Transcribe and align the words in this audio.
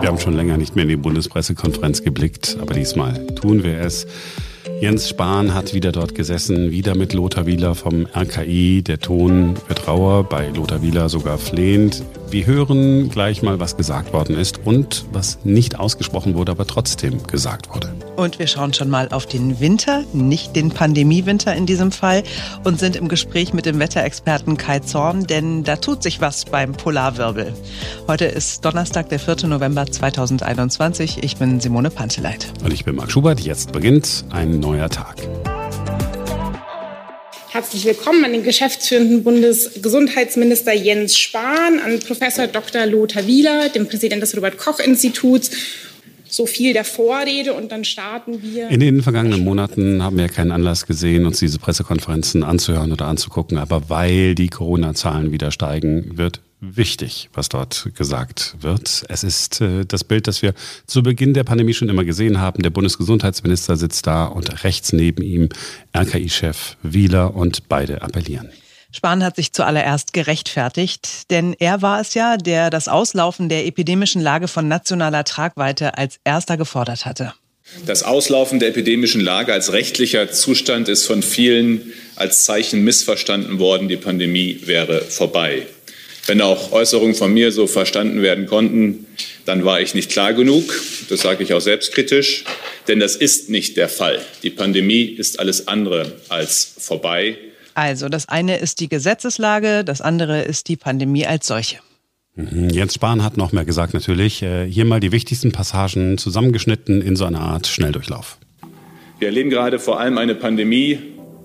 Wir 0.00 0.08
haben 0.08 0.18
schon 0.18 0.32
länger 0.32 0.56
nicht 0.56 0.76
mehr 0.76 0.84
in 0.84 0.88
die 0.88 0.96
Bundespressekonferenz 0.96 2.02
geblickt, 2.02 2.56
aber 2.58 2.72
diesmal 2.72 3.26
tun 3.34 3.62
wir 3.62 3.80
es. 3.80 4.06
Jens 4.80 5.08
Spahn 5.08 5.54
hat 5.54 5.74
wieder 5.74 5.92
dort 5.92 6.14
gesessen, 6.14 6.70
wieder 6.70 6.94
mit 6.94 7.12
Lothar 7.12 7.46
Wieler 7.46 7.74
vom 7.74 8.06
RKI. 8.14 8.82
Der 8.82 8.98
Ton 8.98 9.54
wird 9.68 9.86
rauer, 9.86 10.24
bei 10.24 10.48
Lothar 10.48 10.82
Wieler 10.82 11.08
sogar 11.08 11.38
flehend. 11.38 12.02
Wir 12.30 12.46
hören 12.46 13.08
gleich 13.10 13.42
mal, 13.42 13.58
was 13.58 13.76
gesagt 13.76 14.12
worden 14.12 14.36
ist 14.36 14.60
und 14.64 15.04
was 15.12 15.40
nicht 15.44 15.78
ausgesprochen 15.78 16.34
wurde, 16.34 16.52
aber 16.52 16.66
trotzdem 16.66 17.22
gesagt 17.26 17.74
wurde. 17.74 17.92
Und 18.16 18.38
wir 18.38 18.46
schauen 18.46 18.72
schon 18.72 18.90
mal 18.90 19.08
auf 19.08 19.26
den 19.26 19.60
Winter, 19.60 20.04
nicht 20.12 20.54
den 20.54 20.70
Pandemiewinter 20.70 21.54
in 21.54 21.66
diesem 21.66 21.90
Fall, 21.90 22.22
und 22.64 22.78
sind 22.78 22.96
im 22.96 23.08
Gespräch 23.08 23.52
mit 23.52 23.66
dem 23.66 23.78
Wetterexperten 23.78 24.56
Kai 24.56 24.80
Zorn, 24.80 25.26
denn 25.26 25.64
da 25.64 25.76
tut 25.76 26.02
sich 26.02 26.20
was 26.20 26.44
beim 26.44 26.72
Polarwirbel. 26.72 27.54
Heute 28.06 28.26
ist 28.26 28.64
Donnerstag, 28.64 29.08
der 29.08 29.18
4. 29.18 29.48
November 29.48 29.86
2021. 29.86 31.22
Ich 31.22 31.36
bin 31.36 31.60
Simone 31.60 31.90
Panteleit. 31.90 32.46
Und 32.62 32.72
ich 32.72 32.84
bin 32.84 32.94
Marc 32.94 33.10
Schubert. 33.10 33.40
Jetzt 33.40 33.72
beginnt 33.72 34.24
ein 34.30 34.49
neuer 34.58 34.88
Tag. 34.88 35.16
Herzlich 37.52 37.84
willkommen 37.84 38.24
an 38.24 38.32
den 38.32 38.42
geschäftsführenden 38.44 39.24
Bundesgesundheitsminister 39.24 40.72
Jens 40.72 41.18
Spahn, 41.18 41.80
an 41.84 41.98
Professor 42.00 42.46
Dr. 42.46 42.86
Lothar 42.86 43.26
Wieler, 43.26 43.68
dem 43.68 43.88
Präsidenten 43.88 44.20
des 44.20 44.36
Robert-Koch-Instituts. 44.36 45.50
So 46.28 46.46
viel 46.46 46.72
der 46.72 46.84
Vorrede 46.84 47.54
und 47.54 47.72
dann 47.72 47.84
starten 47.84 48.40
wir. 48.40 48.68
In 48.68 48.78
den 48.78 49.02
vergangenen 49.02 49.42
Monaten 49.42 50.00
haben 50.02 50.16
wir 50.16 50.28
keinen 50.28 50.52
Anlass 50.52 50.86
gesehen, 50.86 51.26
uns 51.26 51.40
diese 51.40 51.58
Pressekonferenzen 51.58 52.44
anzuhören 52.44 52.92
oder 52.92 53.06
anzugucken. 53.06 53.58
Aber 53.58 53.90
weil 53.90 54.36
die 54.36 54.48
Corona-Zahlen 54.48 55.32
wieder 55.32 55.50
steigen, 55.50 56.16
wird 56.18 56.40
wichtig, 56.60 57.30
was 57.32 57.48
dort 57.48 57.90
gesagt 57.94 58.56
wird. 58.60 59.04
Es 59.08 59.24
ist 59.24 59.60
äh, 59.60 59.84
das 59.86 60.04
Bild, 60.04 60.26
das 60.26 60.42
wir 60.42 60.54
zu 60.86 61.02
Beginn 61.02 61.34
der 61.34 61.44
Pandemie 61.44 61.74
schon 61.74 61.88
immer 61.88 62.04
gesehen 62.04 62.40
haben. 62.40 62.62
Der 62.62 62.70
Bundesgesundheitsminister 62.70 63.76
sitzt 63.76 64.06
da 64.06 64.26
und 64.26 64.64
rechts 64.64 64.92
neben 64.92 65.22
ihm 65.22 65.48
RKI-Chef 65.96 66.76
Wieler 66.82 67.34
und 67.34 67.68
beide 67.68 68.02
appellieren. 68.02 68.50
Spahn 68.92 69.22
hat 69.22 69.36
sich 69.36 69.52
zuallererst 69.52 70.12
gerechtfertigt, 70.12 71.30
denn 71.30 71.54
er 71.58 71.80
war 71.80 72.00
es 72.00 72.14
ja, 72.14 72.36
der 72.36 72.70
das 72.70 72.88
Auslaufen 72.88 73.48
der 73.48 73.66
epidemischen 73.66 74.20
Lage 74.20 74.48
von 74.48 74.66
nationaler 74.66 75.24
Tragweite 75.24 75.96
als 75.96 76.18
erster 76.24 76.56
gefordert 76.56 77.06
hatte. 77.06 77.32
Das 77.86 78.02
Auslaufen 78.02 78.58
der 78.58 78.70
epidemischen 78.70 79.20
Lage 79.20 79.52
als 79.52 79.72
rechtlicher 79.72 80.32
Zustand 80.32 80.88
ist 80.88 81.06
von 81.06 81.22
vielen 81.22 81.92
als 82.16 82.44
Zeichen 82.44 82.82
missverstanden 82.82 83.60
worden, 83.60 83.88
die 83.88 83.96
Pandemie 83.96 84.60
wäre 84.64 85.02
vorbei. 85.02 85.66
Wenn 86.26 86.40
auch 86.40 86.72
Äußerungen 86.72 87.14
von 87.14 87.32
mir 87.32 87.50
so 87.50 87.66
verstanden 87.66 88.22
werden 88.22 88.46
konnten, 88.46 89.06
dann 89.46 89.64
war 89.64 89.80
ich 89.80 89.94
nicht 89.94 90.10
klar 90.10 90.32
genug. 90.32 90.72
Das 91.08 91.20
sage 91.20 91.42
ich 91.42 91.52
auch 91.54 91.60
selbstkritisch. 91.60 92.44
Denn 92.88 93.00
das 93.00 93.16
ist 93.16 93.50
nicht 93.50 93.76
der 93.76 93.88
Fall. 93.88 94.20
Die 94.42 94.50
Pandemie 94.50 95.02
ist 95.02 95.40
alles 95.40 95.68
andere 95.68 96.12
als 96.28 96.74
vorbei. 96.78 97.36
Also, 97.74 98.08
das 98.08 98.28
eine 98.28 98.58
ist 98.58 98.80
die 98.80 98.88
Gesetzeslage, 98.88 99.84
das 99.84 100.00
andere 100.00 100.42
ist 100.42 100.68
die 100.68 100.76
Pandemie 100.76 101.26
als 101.26 101.46
solche. 101.46 101.78
Mhm. 102.34 102.70
Jens 102.70 102.94
Spahn 102.94 103.22
hat 103.24 103.36
noch 103.36 103.52
mehr 103.52 103.64
gesagt 103.64 103.94
natürlich. 103.94 104.42
Äh, 104.42 104.66
hier 104.66 104.84
mal 104.84 105.00
die 105.00 105.12
wichtigsten 105.12 105.52
Passagen 105.52 106.18
zusammengeschnitten 106.18 107.02
in 107.02 107.16
so 107.16 107.24
einer 107.24 107.40
Art 107.40 107.66
Schnelldurchlauf. 107.66 108.38
Wir 109.18 109.28
erleben 109.28 109.50
gerade 109.50 109.78
vor 109.78 110.00
allem 110.00 110.18
eine 110.18 110.34
Pandemie 110.34 110.98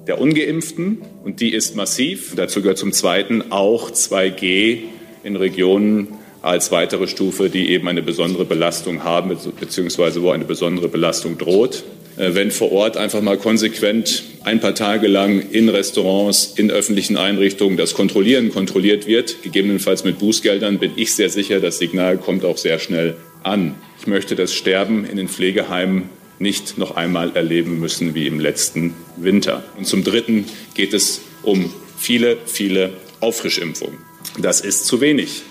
der 0.08 0.20
Ungeimpften 0.20 1.02
und 1.24 1.40
die 1.42 1.54
ist 1.54 1.76
massiv. 1.76 2.34
Dazu 2.36 2.62
gehört 2.62 2.78
zum 2.78 2.92
Zweiten 2.92 3.52
auch 3.52 3.92
2G 3.92 4.80
in 5.24 5.36
Regionen 5.36 6.08
als 6.42 6.72
weitere 6.72 7.08
Stufe, 7.08 7.50
die 7.50 7.70
eben 7.70 7.88
eine 7.88 8.04
besondere 8.04 8.46
Belastung 8.46 9.04
haben, 9.04 9.36
beziehungsweise 9.60 10.22
wo 10.22 10.30
eine 10.30 10.46
besondere 10.46 10.88
Belastung 10.88 11.40
droht. 11.40 11.84
Äh, 12.18 12.36
wenn 12.36 12.52
vor 12.52 12.72
Ort 12.72 12.98
einfach 12.98 13.22
mal 13.22 13.38
konsequent 13.38 14.24
ein 14.44 14.60
paar 14.60 14.76
Tage 14.76 15.08
lang 15.08 15.42
in 15.52 15.70
Restaurants, 15.70 16.54
in 16.56 16.70
öffentlichen 16.70 17.18
Einrichtungen 17.18 17.78
das 17.78 17.96
Kontrollieren 17.96 18.52
kontrolliert 18.52 19.08
wird, 19.08 19.42
gegebenenfalls 19.42 20.04
mit 20.04 20.20
Bußgeldern, 20.20 20.78
bin 20.78 20.92
ich 20.96 21.16
sehr 21.16 21.30
sicher, 21.30 21.60
das 21.60 21.80
Signal 21.80 22.18
kommt 22.18 22.46
auch 22.46 22.58
sehr 22.58 22.78
schnell 22.78 23.16
an. 23.42 23.74
Ich 24.00 24.06
möchte 24.06 24.36
das 24.36 24.54
Sterben 24.54 25.04
in 25.04 25.18
den 25.18 25.28
Pflegeheimen 25.28 26.10
nicht 26.40 26.78
noch 26.78 26.96
einmal 26.96 27.36
erleben 27.36 27.80
müssen 27.80 28.16
wie 28.16 28.28
im 28.28 28.40
letzten 28.40 28.94
Winter. 29.18 29.64
Und 29.78 29.88
zum 29.88 30.04
Dritten 30.04 30.46
geht 30.74 30.94
es 30.94 31.22
um 31.44 31.74
viele, 31.98 32.38
viele 32.46 32.92
Auffrischimpfungen. 33.20 33.98
Das 34.38 34.62
ist 34.62 34.86
zu 34.86 35.02
wenig. 35.02 35.44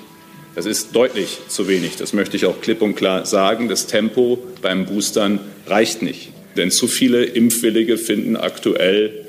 Das 0.54 0.66
ist 0.66 0.94
deutlich 0.94 1.38
zu 1.48 1.66
wenig. 1.68 1.96
Das 1.96 2.12
möchte 2.12 2.36
ich 2.36 2.46
auch 2.46 2.60
klipp 2.60 2.82
und 2.82 2.94
klar 2.94 3.26
sagen. 3.26 3.68
Das 3.68 3.86
Tempo 3.86 4.38
beim 4.62 4.86
Boostern 4.86 5.40
reicht 5.66 6.02
nicht. 6.02 6.30
Denn 6.56 6.70
zu 6.70 6.86
viele 6.86 7.24
Impfwillige 7.24 7.98
finden 7.98 8.36
aktuell 8.36 9.26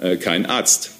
äh, 0.00 0.16
keinen 0.16 0.46
Arzt, 0.46 0.92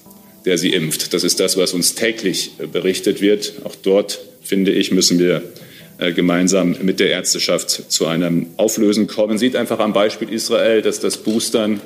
der 0.45 0.59
sie 0.59 0.73
impft. 0.73 1.13
Das 1.15 1.23
ist 1.23 1.39
das, 1.39 1.57
was 1.57 1.73
uns 1.75 1.95
täglich 1.95 2.53
äh, 2.59 2.67
berichtet 2.67 3.21
wird. 3.21 3.53
Auch 3.65 3.77
dort, 3.77 4.21
finde 4.43 4.73
ich, 4.73 4.91
müssen 4.91 5.19
wir 5.19 5.43
gemeinsam 5.99 6.77
mit 6.83 7.01
der 7.01 7.11
Ärzteschaft 7.11 7.71
zu 7.71 8.07
einem 8.07 8.47
Auflösen 8.57 9.07
kommen. 9.07 9.31
Man 9.31 9.39
sieht 9.39 9.57
einfach 9.57 9.81
am 9.81 9.93
Beispiel 9.93 10.29
Israel, 10.29 10.81
dass 10.83 11.01
das 11.01 11.19
Boostern 11.19 11.81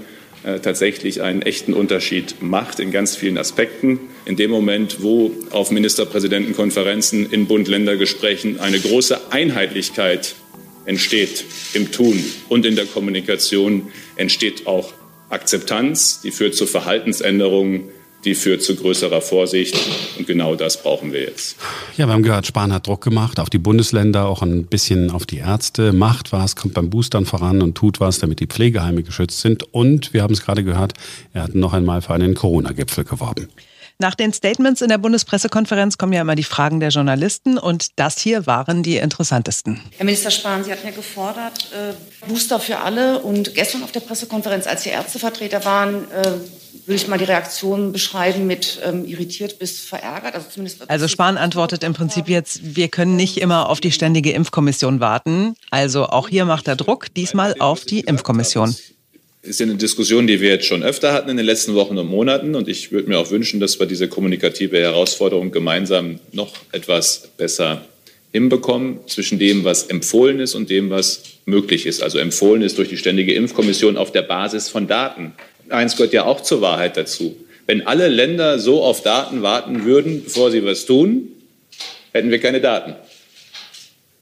äh, 0.45 0.59
tatsächlich 0.59 1.23
einen 1.23 1.41
echten 1.43 1.73
Unterschied 1.73 2.43
macht 2.43 2.81
in 2.81 2.91
ganz 2.91 3.15
vielen 3.15 3.39
Aspekten. 3.39 4.00
In 4.25 4.37
dem 4.37 4.50
Moment, 4.50 5.00
wo 5.00 5.31
auf 5.50 5.71
Ministerpräsidentenkonferenzen 5.71 7.31
in 7.31 7.47
Bund-Länder-Gesprächen 7.47 8.59
eine 8.59 8.81
große 8.81 9.33
Einheitlichkeit 9.33 10.34
entsteht 10.84 11.44
im 11.75 11.93
Tun 11.93 12.23
und 12.49 12.67
in 12.67 12.75
der 12.75 12.87
Kommunikation, 12.87 13.93
entsteht 14.17 14.67
auch 14.67 14.93
Akzeptanz, 15.31 16.21
die 16.23 16.33
führt 16.33 16.56
zu 16.56 16.67
Verhaltensänderungen 16.67 17.84
die 18.25 18.34
führt 18.34 18.62
zu 18.62 18.77
größerer 18.77 19.21
Vorsicht. 19.21 19.77
Und 20.19 20.27
genau 20.27 20.55
das 20.55 20.83
brauchen 20.83 21.12
wir 21.12 21.22
jetzt. 21.22 21.56
Ja, 21.97 22.06
wir 22.06 22.12
haben 22.12 22.22
gehört, 22.22 22.47
Spahn 22.47 22.72
hat 22.72 22.87
Druck 22.87 23.03
gemacht 23.03 23.41
auf 23.41 23.50
die 23.50 23.59
Bundesländer, 23.59 24.27
auch 24.27 24.43
ein 24.43 24.66
bisschen 24.66 25.10
auf 25.10 25.27
die 25.27 25.38
Ärzte. 25.38 25.93
Macht 25.93 26.32
was, 26.32 26.56
kommt 26.56 26.75
beim 26.75 26.91
Boostern 26.91 27.27
voran 27.27 27.62
und 27.62 27.75
tut 27.75 28.00
was, 28.00 28.19
damit 28.19 28.41
die 28.41 28.47
Pflegeheime 28.47 29.03
geschützt 29.03 29.41
sind. 29.41 29.72
Und 29.72 30.12
wir 30.12 30.22
haben 30.22 30.34
es 30.34 30.43
gerade 30.43 30.65
gehört, 30.65 30.94
er 31.32 31.44
hat 31.44 31.55
noch 31.55 31.72
einmal 31.72 32.03
für 32.03 32.15
einen 32.15 32.34
Corona-Gipfel 32.34 33.05
geworben. 33.05 33.49
Nach 33.99 34.15
den 34.16 34.32
Statements 34.32 34.81
in 34.81 34.88
der 34.88 34.99
Bundespressekonferenz 34.99 35.97
kommen 35.97 36.12
ja 36.12 36.22
immer 36.22 36.34
die 36.34 36.43
Fragen 36.43 36.81
der 36.81 36.88
Journalisten 36.88 37.56
und 37.56 38.00
das 38.00 38.19
hier 38.19 38.47
waren 38.47 38.82
die 38.82 38.97
interessantesten. 38.97 39.81
Herr 39.97 40.05
Minister 40.05 40.32
Spahn, 40.32 40.65
Sie 40.65 40.72
hatten 40.72 40.87
ja 40.87 40.93
gefordert, 40.93 41.69
äh, 41.72 42.27
Booster 42.27 42.59
für 42.59 42.78
alle 42.78 43.21
und 43.21 43.55
gestern 43.55 43.84
auf 43.84 43.93
der 43.93 44.00
Pressekonferenz, 44.00 44.66
als 44.66 44.82
die 44.82 44.88
Ärztevertreter 44.88 45.65
waren, 45.65 46.11
äh, 46.11 46.32
will 46.87 46.97
ich 46.97 47.06
mal 47.09 47.19
die 47.19 47.25
Reaktion 47.25 47.93
beschreiben 47.93 48.47
mit 48.47 48.81
ähm, 48.84 49.04
irritiert 49.04 49.59
bis 49.59 49.81
verärgert. 49.81 50.34
Also, 50.34 50.48
zumindest 50.50 50.91
also 50.91 51.09
Spahn 51.09 51.37
antwortet 51.37 51.84
im 51.84 51.94
Prinzip 51.94 52.28
jetzt, 52.28 52.76
wir 52.76 52.88
können 52.88 53.16
nicht 53.16 53.38
immer 53.38 53.69
auf 53.69 53.81
die 53.81 53.93
ständige 53.93 54.32
Impfkommission 54.32 55.00
warten. 55.00 55.54
Also 55.70 56.06
auch 56.06 56.28
hier 56.28 56.44
macht 56.44 56.69
er 56.69 56.76
Druck, 56.76 57.12
diesmal 57.15 57.54
auf 57.59 57.84
die 57.84 58.00
Impfkommission 58.00 58.75
ist 59.43 59.59
ja 59.59 59.66
eine 59.66 59.75
Diskussion, 59.75 60.28
die 60.28 60.41
wir 60.41 60.50
jetzt 60.50 60.66
schon 60.66 60.84
öfter 60.84 61.12
hatten 61.12 61.28
in 61.28 61.37
den 61.37 61.44
letzten 61.44 61.75
Wochen 61.75 61.98
und 61.98 62.06
Monaten. 62.06 62.54
Und 62.54 62.69
ich 62.69 62.93
würde 62.93 63.09
mir 63.09 63.19
auch 63.19 63.31
wünschen, 63.31 63.59
dass 63.59 63.78
wir 63.81 63.87
diese 63.87 64.09
kommunikative 64.09 64.78
Herausforderung 64.78 65.50
gemeinsam 65.50 66.20
noch 66.31 66.54
etwas 66.70 67.28
besser 67.37 67.84
hinbekommen 68.31 69.00
zwischen 69.09 69.38
dem, 69.38 69.64
was 69.64 69.84
empfohlen 69.84 70.38
ist 70.38 70.54
und 70.54 70.70
dem, 70.70 70.91
was 70.91 71.22
möglich 71.44 71.87
ist. 71.87 72.03
Also 72.03 72.19
empfohlen 72.19 72.62
ist 72.62 72.78
durch 72.78 72.88
die 72.88 72.97
Ständige 72.97 73.34
Impfkommission 73.34 73.97
auf 73.97 74.12
der 74.12 74.22
Basis 74.22 74.69
von 74.69 74.87
Daten. 74.87 75.34
Eins 75.69 75.97
gehört 75.97 76.12
ja 76.12 76.25
auch 76.25 76.41
zur 76.41 76.61
Wahrheit 76.61 76.97
dazu. 76.97 77.37
Wenn 77.67 77.87
alle 77.87 78.09
Länder 78.09 78.59
so 78.59 78.83
auf 78.83 79.03
Daten 79.03 79.43
warten 79.43 79.84
würden, 79.84 80.25
bevor 80.25 80.50
sie 80.50 80.65
was 80.65 80.84
tun, 80.84 81.28
hätten 82.12 82.31
wir 82.31 82.39
keine 82.39 82.61
Daten. 82.61 82.95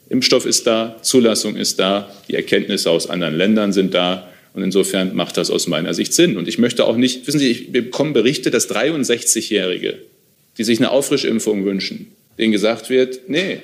Impfstoff 0.08 0.44
ist 0.44 0.66
da, 0.66 0.96
Zulassung 1.02 1.56
ist 1.56 1.78
da, 1.78 2.10
die 2.28 2.34
Erkenntnisse 2.34 2.90
aus 2.90 3.08
anderen 3.08 3.34
Ländern 3.34 3.72
sind 3.72 3.94
da. 3.94 4.28
Und 4.52 4.64
insofern 4.64 5.14
macht 5.14 5.36
das 5.36 5.50
aus 5.50 5.68
meiner 5.68 5.94
Sicht 5.94 6.12
Sinn. 6.12 6.36
Und 6.36 6.48
ich 6.48 6.58
möchte 6.58 6.84
auch 6.84 6.96
nicht, 6.96 7.26
wissen 7.26 7.38
Sie, 7.38 7.50
ich 7.50 7.72
bekomme 7.72 8.12
Berichte, 8.12 8.50
dass 8.50 8.68
63-Jährige, 8.68 9.98
die 10.58 10.64
sich 10.64 10.78
eine 10.80 10.90
Auffrischimpfung 10.90 11.64
wünschen, 11.64 12.10
denen 12.38 12.50
gesagt 12.50 12.90
wird, 12.90 13.28
nee, 13.28 13.60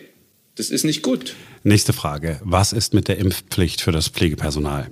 das 0.55 0.70
ist 0.70 0.84
nicht 0.84 1.02
gut. 1.02 1.34
Nächste 1.64 1.93
Frage. 1.93 2.40
Was 2.44 2.73
ist 2.73 2.94
mit 2.94 3.08
der 3.08 3.19
Impfpflicht 3.19 3.81
für 3.81 3.90
das 3.90 4.08
Pflegepersonal? 4.08 4.87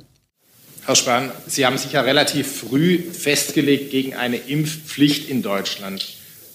Herr 0.86 0.96
Spahn, 0.96 1.32
Sie 1.46 1.64
haben 1.64 1.78
sich 1.78 1.92
ja 1.92 2.02
relativ 2.02 2.60
früh 2.60 2.98
festgelegt 2.98 3.90
gegen 3.90 4.14
eine 4.14 4.36
Impfpflicht 4.36 5.28
in 5.28 5.42
Deutschland. 5.42 6.06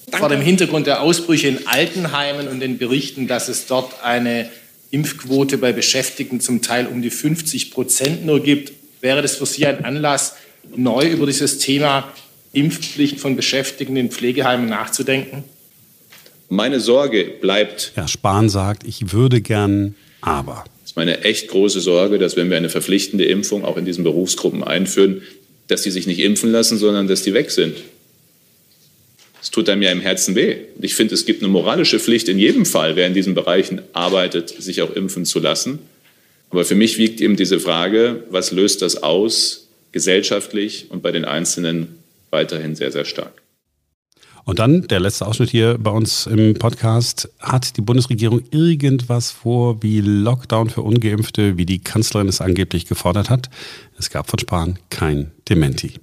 Danke. 0.06 0.18
Vor 0.18 0.30
dem 0.30 0.42
Hintergrund 0.42 0.88
der 0.88 1.02
Ausbrüche 1.02 1.48
in 1.48 1.68
Altenheimen 1.68 2.48
und 2.48 2.60
den 2.60 2.78
Berichten, 2.78 3.28
dass 3.28 3.48
es 3.48 3.66
dort 3.66 4.04
eine 4.04 4.50
Impfquote 4.92 5.58
bei 5.58 5.72
Beschäftigten 5.72 6.40
zum 6.42 6.62
Teil 6.62 6.88
um 6.88 7.02
die 7.02 7.12
50 7.12 7.72
Prozent 7.72 8.26
nur 8.26 8.42
gibt, 8.42 8.72
Wäre 9.02 9.22
das 9.22 9.38
für 9.38 9.46
Sie 9.46 9.66
ein 9.66 9.86
Anlass, 9.86 10.36
neu 10.76 11.08
über 11.08 11.26
dieses 11.26 11.60
Thema 11.60 12.12
Impfpflicht 12.52 13.20
von 13.20 13.36
Beschäftigten 13.36 13.96
in 13.96 14.12
Pflegeheimen 14.12 14.68
nachzudenken? 14.68 15.44
Meine 16.50 16.80
Sorge 16.80 17.26
bleibt. 17.26 17.92
Herr 17.96 18.08
Spahn 18.08 18.50
sagt, 18.50 18.84
ich 18.84 19.14
würde 19.14 19.42
gern, 19.42 19.96
aber. 20.22 20.66
Das 20.90 20.94
ist 20.94 20.98
meine 20.98 21.24
echt 21.24 21.50
große 21.50 21.82
Sorge, 21.82 22.18
dass 22.18 22.36
wenn 22.36 22.50
wir 22.50 22.58
eine 22.58 22.72
verpflichtende 22.72 23.24
Impfung 23.26 23.64
auch 23.64 23.78
in 23.78 23.86
diesen 23.86 24.04
Berufsgruppen 24.04 24.64
einführen, 24.64 25.22
dass 25.68 25.84
die 25.84 25.92
sich 25.92 26.08
nicht 26.08 26.18
impfen 26.18 26.52
lassen, 26.52 26.80
sondern 26.80 27.08
dass 27.08 27.22
die 27.22 27.36
weg 27.36 27.52
sind. 27.52 27.78
Es 29.40 29.52
tut 29.52 29.70
einem 29.70 29.84
ja 29.84 29.92
im 29.92 30.02
Herzen 30.02 30.34
weh. 30.34 30.56
Ich 30.82 30.96
finde, 30.96 31.14
es 31.14 31.28
gibt 31.28 31.44
eine 31.44 31.52
moralische 31.52 32.00
Pflicht 32.00 32.28
in 32.28 32.40
jedem 32.40 32.66
Fall, 32.66 32.96
wer 32.96 33.06
in 33.06 33.14
diesen 33.14 33.36
Bereichen 33.36 33.84
arbeitet, 33.94 34.50
sich 34.50 34.82
auch 34.82 34.90
impfen 34.90 35.26
zu 35.26 35.38
lassen. 35.38 35.78
Aber 36.50 36.66
für 36.66 36.74
mich 36.74 36.98
wiegt 36.98 37.22
eben 37.22 37.36
diese 37.36 37.60
Frage, 37.60 38.24
was 38.32 38.52
löst 38.52 38.82
das 38.82 39.04
aus, 39.04 39.68
gesellschaftlich 39.92 40.88
und 40.90 41.04
bei 41.04 41.12
den 41.12 41.24
Einzelnen 41.24 42.00
weiterhin 42.32 42.76
sehr, 42.76 42.92
sehr 42.92 43.06
stark. 43.06 43.44
Und 44.50 44.58
dann 44.58 44.88
der 44.88 45.00
letzte 45.00 45.28
Ausschnitt 45.28 45.52
hier 45.52 45.78
bei 45.78 45.92
uns 45.92 46.26
im 46.26 46.56
Podcast. 46.56 47.30
Hat 47.38 47.78
die 47.78 47.82
Bundesregierung 47.82 48.42
irgendwas 48.50 49.30
vor 49.30 49.84
wie 49.84 50.02
Lockdown 50.02 50.72
für 50.72 50.82
Ungeimpfte, 50.82 51.56
wie 51.58 51.68
die 51.68 51.78
Kanzlerin 51.78 52.28
es 52.28 52.42
angeblich 52.42 52.88
gefordert 52.88 53.30
hat? 53.30 53.52
Es 54.00 54.10
gab 54.10 54.28
von 54.28 54.40
Spahn 54.40 54.80
kein 54.90 55.30
Dementi. 55.48 56.00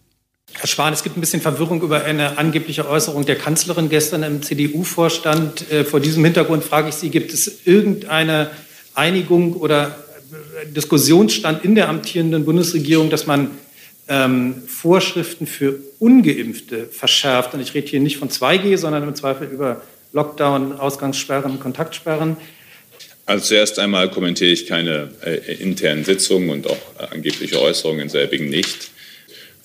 Herr 0.53 0.69
Spahn, 0.69 0.93
es 0.93 1.03
gibt 1.03 1.17
ein 1.17 1.21
bisschen 1.21 1.41
Verwirrung 1.43 1.83
über 1.83 2.05
eine 2.05 2.39
angebliche 2.39 2.89
Äußerung 2.89 3.27
der 3.27 3.35
Kanzlerin 3.35 3.89
gestern 3.89 4.23
im 4.23 4.43
CDU-Vorstand. 4.43 5.69
Äh, 5.73 5.83
vor 5.83 5.99
diesem 5.99 6.25
Hintergrund 6.25 6.63
frage 6.63 6.91
ich 6.91 6.95
Sie, 6.95 7.11
gibt 7.11 7.33
es 7.33 7.67
irgendeine 7.67 8.53
Einigung 8.95 9.55
oder 9.55 9.99
Diskussionsstand 10.69 11.65
in 11.65 11.75
der 11.75 11.89
amtierenden 11.89 12.45
Bundesregierung, 12.45 13.11
dass 13.11 13.27
man 13.27 13.51
ähm, 14.09 14.63
Vorschriften 14.67 15.47
für 15.47 15.79
Ungeimpfte 15.99 16.87
verschärft. 16.87 17.55
Und 17.55 17.61
ich 17.61 17.75
rede 17.75 17.89
hier 17.89 18.01
nicht 18.01 18.19
von 18.19 18.29
2G, 18.29 18.77
sondern 18.77 19.03
im 19.03 19.15
Zweifel 19.15 19.49
über 19.49 19.83
Lockdown, 20.13 20.79
Ausgangssperren, 20.79 21.61
Kontaktsperren. 21.61 22.37
Also 23.27 23.47
zuerst 23.47 23.79
einmal 23.81 24.09
kommentiere 24.09 24.51
ich 24.51 24.67
keine 24.67 25.11
äh, 25.25 25.55
internen 25.55 26.05
Sitzungen 26.05 26.51
und 26.51 26.69
auch 26.69 26.79
äh, 26.99 27.15
angebliche 27.15 27.61
Äußerungen 27.61 28.03
in 28.03 28.09
selbigen 28.09 28.49
nicht. 28.49 28.91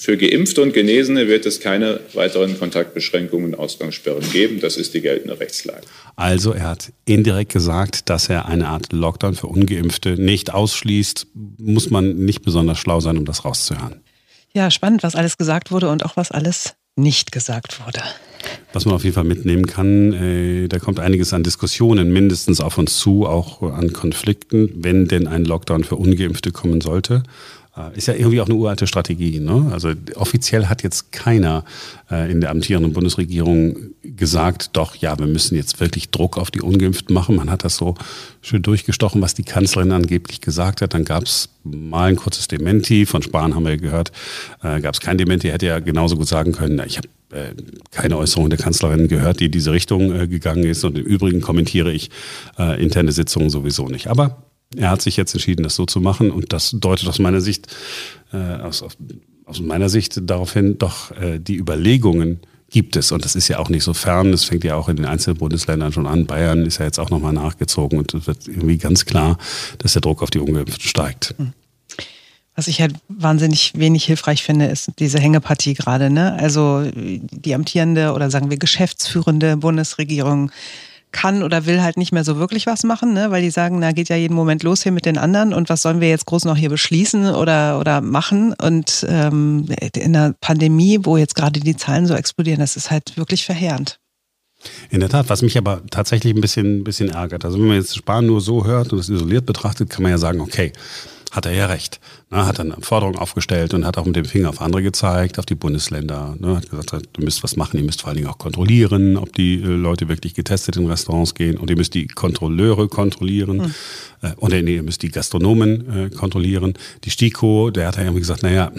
Für 0.01 0.17
Geimpfte 0.17 0.63
und 0.63 0.73
Genesene 0.73 1.27
wird 1.27 1.45
es 1.45 1.59
keine 1.59 1.99
weiteren 2.13 2.57
Kontaktbeschränkungen 2.57 3.53
und 3.53 3.59
Ausgangssperren 3.59 4.27
geben. 4.31 4.59
Das 4.59 4.75
ist 4.77 4.95
die 4.95 5.01
geltende 5.01 5.39
Rechtslage. 5.39 5.83
Also 6.15 6.53
er 6.53 6.69
hat 6.69 6.91
indirekt 7.05 7.53
gesagt, 7.53 8.09
dass 8.09 8.27
er 8.27 8.47
eine 8.47 8.67
Art 8.67 8.91
Lockdown 8.93 9.35
für 9.35 9.45
Ungeimpfte 9.45 10.19
nicht 10.19 10.51
ausschließt. 10.51 11.27
Muss 11.59 11.91
man 11.91 12.15
nicht 12.15 12.41
besonders 12.41 12.79
schlau 12.79 12.99
sein, 12.99 13.15
um 13.15 13.25
das 13.25 13.45
rauszuhören. 13.45 14.00
Ja, 14.53 14.69
spannend, 14.69 15.03
was 15.03 15.15
alles 15.15 15.37
gesagt 15.37 15.71
wurde 15.71 15.89
und 15.89 16.05
auch 16.05 16.17
was 16.17 16.31
alles 16.31 16.75
nicht 16.97 17.31
gesagt 17.31 17.85
wurde. 17.85 18.01
Was 18.73 18.85
man 18.85 18.95
auf 18.95 19.03
jeden 19.03 19.13
Fall 19.13 19.23
mitnehmen 19.23 19.65
kann, 19.65 20.13
äh, 20.13 20.67
da 20.67 20.79
kommt 20.79 20.99
einiges 20.99 21.33
an 21.33 21.43
Diskussionen 21.43 22.11
mindestens 22.11 22.59
auf 22.59 22.77
uns 22.77 22.97
zu, 22.97 23.25
auch 23.25 23.61
an 23.61 23.93
Konflikten, 23.93 24.71
wenn 24.75 25.07
denn 25.07 25.27
ein 25.27 25.45
Lockdown 25.45 25.83
für 25.83 25.95
Ungeimpfte 25.95 26.51
kommen 26.51 26.81
sollte. 26.81 27.23
Äh, 27.75 27.97
ist 27.97 28.07
ja 28.07 28.13
irgendwie 28.13 28.41
auch 28.41 28.47
eine 28.47 28.55
uralte 28.55 28.85
Strategie. 28.85 29.39
Ne? 29.39 29.69
Also 29.71 29.93
offiziell 30.15 30.67
hat 30.67 30.83
jetzt 30.83 31.11
keiner 31.13 31.63
äh, 32.09 32.29
in 32.29 32.41
der 32.41 32.49
amtierenden 32.49 32.91
Bundesregierung 32.91 33.91
gesagt, 34.03 34.71
doch, 34.73 34.95
ja, 34.95 35.17
wir 35.17 35.27
müssen 35.27 35.55
jetzt 35.55 35.79
wirklich 35.79 36.09
Druck 36.09 36.37
auf 36.37 36.51
die 36.51 36.61
Ungeimpften 36.61 37.13
machen. 37.13 37.37
Man 37.37 37.49
hat 37.49 37.63
das 37.63 37.77
so 37.77 37.95
schön 38.41 38.61
durchgestochen, 38.61 39.21
was 39.21 39.35
die 39.35 39.43
Kanzlerin 39.43 39.91
angeblich 39.93 40.41
gesagt 40.41 40.81
hat. 40.81 40.93
Dann 40.93 41.05
gab 41.05 41.23
es 41.23 41.49
mal 41.63 42.09
ein 42.09 42.17
kurzes 42.17 42.49
Dementi. 42.49 43.05
Von 43.05 43.21
Spahn 43.21 43.55
haben 43.55 43.65
wir 43.65 43.77
gehört, 43.77 44.11
äh, 44.63 44.81
gab 44.81 44.93
es 44.93 44.99
kein 44.99 45.17
Dementi. 45.17 45.47
Hätte 45.47 45.67
ja 45.67 45.79
genauso 45.79 46.17
gut 46.17 46.27
sagen 46.27 46.51
können, 46.51 46.75
na, 46.75 46.85
ich 46.85 46.97
habe 46.97 47.07
äh, 47.31 47.53
keine 47.91 48.17
Äußerung 48.17 48.49
der 48.49 48.59
Kanzlerin 48.59 49.07
gehört, 49.07 49.39
die 49.39 49.45
in 49.45 49.51
diese 49.51 49.71
Richtung 49.71 50.13
äh, 50.13 50.27
gegangen 50.27 50.63
ist. 50.63 50.83
Und 50.83 50.97
im 50.97 51.05
Übrigen 51.05 51.39
kommentiere 51.39 51.93
ich 51.93 52.09
äh, 52.59 52.83
interne 52.83 53.13
Sitzungen 53.13 53.49
sowieso 53.49 53.87
nicht. 53.87 54.07
Aber 54.07 54.43
er 54.75 54.89
hat 54.89 55.01
sich 55.01 55.17
jetzt 55.17 55.33
entschieden, 55.33 55.63
das 55.63 55.75
so 55.75 55.85
zu 55.85 56.01
machen 56.01 56.31
und 56.31 56.53
das 56.53 56.71
deutet 56.71 57.07
aus 57.07 57.19
meiner 57.19 57.41
Sicht, 57.41 57.67
äh, 58.31 58.37
aus, 58.37 58.83
aus 59.45 59.59
meiner 59.59 59.89
Sicht 59.89 60.29
darauf 60.29 60.53
hin, 60.53 60.77
doch 60.77 61.11
äh, 61.11 61.39
die 61.39 61.55
Überlegungen 61.55 62.39
gibt 62.69 62.95
es 62.95 63.11
und 63.11 63.25
das 63.25 63.35
ist 63.35 63.49
ja 63.49 63.59
auch 63.59 63.69
nicht 63.69 63.83
so 63.83 63.93
fern. 63.93 64.31
Das 64.31 64.45
fängt 64.45 64.63
ja 64.63 64.75
auch 64.75 64.89
in 64.89 64.95
den 64.95 65.05
einzelnen 65.05 65.37
Bundesländern 65.37 65.91
schon 65.91 66.07
an. 66.07 66.25
Bayern 66.25 66.65
ist 66.65 66.79
ja 66.79 66.85
jetzt 66.85 66.99
auch 66.99 67.09
nochmal 67.09 67.33
nachgezogen 67.33 67.99
und 67.99 68.13
es 68.13 68.27
wird 68.27 68.47
irgendwie 68.47 68.77
ganz 68.77 69.05
klar, 69.05 69.37
dass 69.79 69.93
der 69.93 70.01
Druck 70.01 70.23
auf 70.23 70.29
die 70.29 70.39
Ungeimpften 70.39 70.87
steigt. 70.87 71.35
Hm. 71.37 71.53
Was 72.55 72.67
ich 72.67 72.81
halt 72.81 72.95
wahnsinnig 73.07 73.73
wenig 73.75 74.05
hilfreich 74.05 74.43
finde, 74.43 74.65
ist 74.65 74.91
diese 74.99 75.19
Hängepartie 75.19 75.73
gerade. 75.73 76.09
Ne? 76.09 76.33
Also 76.33 76.83
die 76.93 77.55
amtierende 77.55 78.13
oder 78.13 78.29
sagen 78.29 78.49
wir 78.49 78.57
geschäftsführende 78.57 79.57
Bundesregierung 79.57 80.51
kann 81.11 81.43
oder 81.43 81.65
will 81.65 81.81
halt 81.81 81.97
nicht 81.97 82.11
mehr 82.11 82.23
so 82.23 82.37
wirklich 82.37 82.67
was 82.67 82.83
machen, 82.83 83.13
ne? 83.13 83.31
weil 83.31 83.41
die 83.41 83.49
sagen, 83.49 83.79
na 83.79 83.91
geht 83.91 84.09
ja 84.09 84.15
jeden 84.15 84.33
Moment 84.33 84.63
los 84.63 84.83
hier 84.83 84.91
mit 84.91 85.05
den 85.05 85.17
anderen 85.17 85.53
und 85.53 85.69
was 85.69 85.81
sollen 85.81 86.01
wir 86.01 86.09
jetzt 86.09 86.25
groß 86.25 86.45
noch 86.45 86.57
hier 86.57 86.69
beschließen 86.69 87.33
oder, 87.33 87.79
oder 87.79 88.01
machen? 88.01 88.53
Und 88.53 89.05
ähm, 89.09 89.65
in 89.95 90.13
der 90.13 90.35
Pandemie, 90.41 90.99
wo 91.03 91.17
jetzt 91.17 91.35
gerade 91.35 91.59
die 91.59 91.75
Zahlen 91.75 92.07
so 92.07 92.13
explodieren, 92.13 92.59
das 92.59 92.75
ist 92.75 92.91
halt 92.91 93.17
wirklich 93.17 93.45
verheerend. 93.45 93.99
In 94.89 94.99
der 94.99 95.09
Tat, 95.09 95.29
was 95.29 95.41
mich 95.41 95.57
aber 95.57 95.81
tatsächlich 95.89 96.35
ein 96.35 96.41
bisschen, 96.41 96.83
bisschen 96.83 97.09
ärgert. 97.09 97.45
Also 97.45 97.59
wenn 97.59 97.67
man 97.67 97.77
jetzt 97.77 97.95
Spahn 97.95 98.27
nur 98.27 98.41
so 98.41 98.65
hört 98.65 98.93
und 98.93 98.99
es 98.99 99.09
isoliert 99.09 99.45
betrachtet, 99.45 99.89
kann 99.89 100.03
man 100.03 100.11
ja 100.11 100.17
sagen, 100.17 100.39
okay, 100.39 100.71
hat 101.31 101.45
er 101.45 101.53
ja 101.53 101.65
recht. 101.65 101.99
Ne, 102.29 102.45
hat 102.45 102.59
dann 102.59 102.73
Forderungen 102.81 103.17
aufgestellt 103.17 103.73
und 103.73 103.85
hat 103.85 103.97
auch 103.97 104.05
mit 104.05 104.15
dem 104.15 104.25
Finger 104.25 104.49
auf 104.49 104.61
andere 104.61 104.83
gezeigt, 104.83 105.39
auf 105.39 105.45
die 105.45 105.55
Bundesländer. 105.55 106.35
Ne, 106.39 106.57
hat 106.57 106.69
gesagt, 106.69 107.09
du 107.13 107.23
müsst 107.23 107.43
was 107.43 107.55
machen, 107.55 107.77
ihr 107.77 107.83
müsst 107.83 108.01
vor 108.01 108.09
allen 108.09 108.17
Dingen 108.17 108.29
auch 108.29 108.37
kontrollieren, 108.37 109.17
ob 109.17 109.33
die 109.33 109.55
äh, 109.61 109.65
Leute 109.65 110.09
wirklich 110.09 110.33
getestet 110.33 110.75
in 110.75 110.87
Restaurants 110.87 111.33
gehen 111.33 111.57
und 111.57 111.69
ihr 111.69 111.77
müsst 111.77 111.93
die 111.93 112.07
Kontrolleure 112.07 112.87
kontrollieren 112.89 113.57
mhm. 113.57 113.73
äh, 114.21 114.33
und 114.35 114.51
nee, 114.51 114.75
ihr 114.75 114.83
müsst 114.83 115.01
die 115.01 115.09
Gastronomen 115.09 116.05
äh, 116.05 116.09
kontrollieren. 116.09 116.73
Die 117.05 117.09
STIKO, 117.09 117.71
der 117.71 117.87
hat 117.87 117.95
ja 117.95 118.03
irgendwie 118.03 118.21
gesagt, 118.21 118.43
naja, 118.43 118.71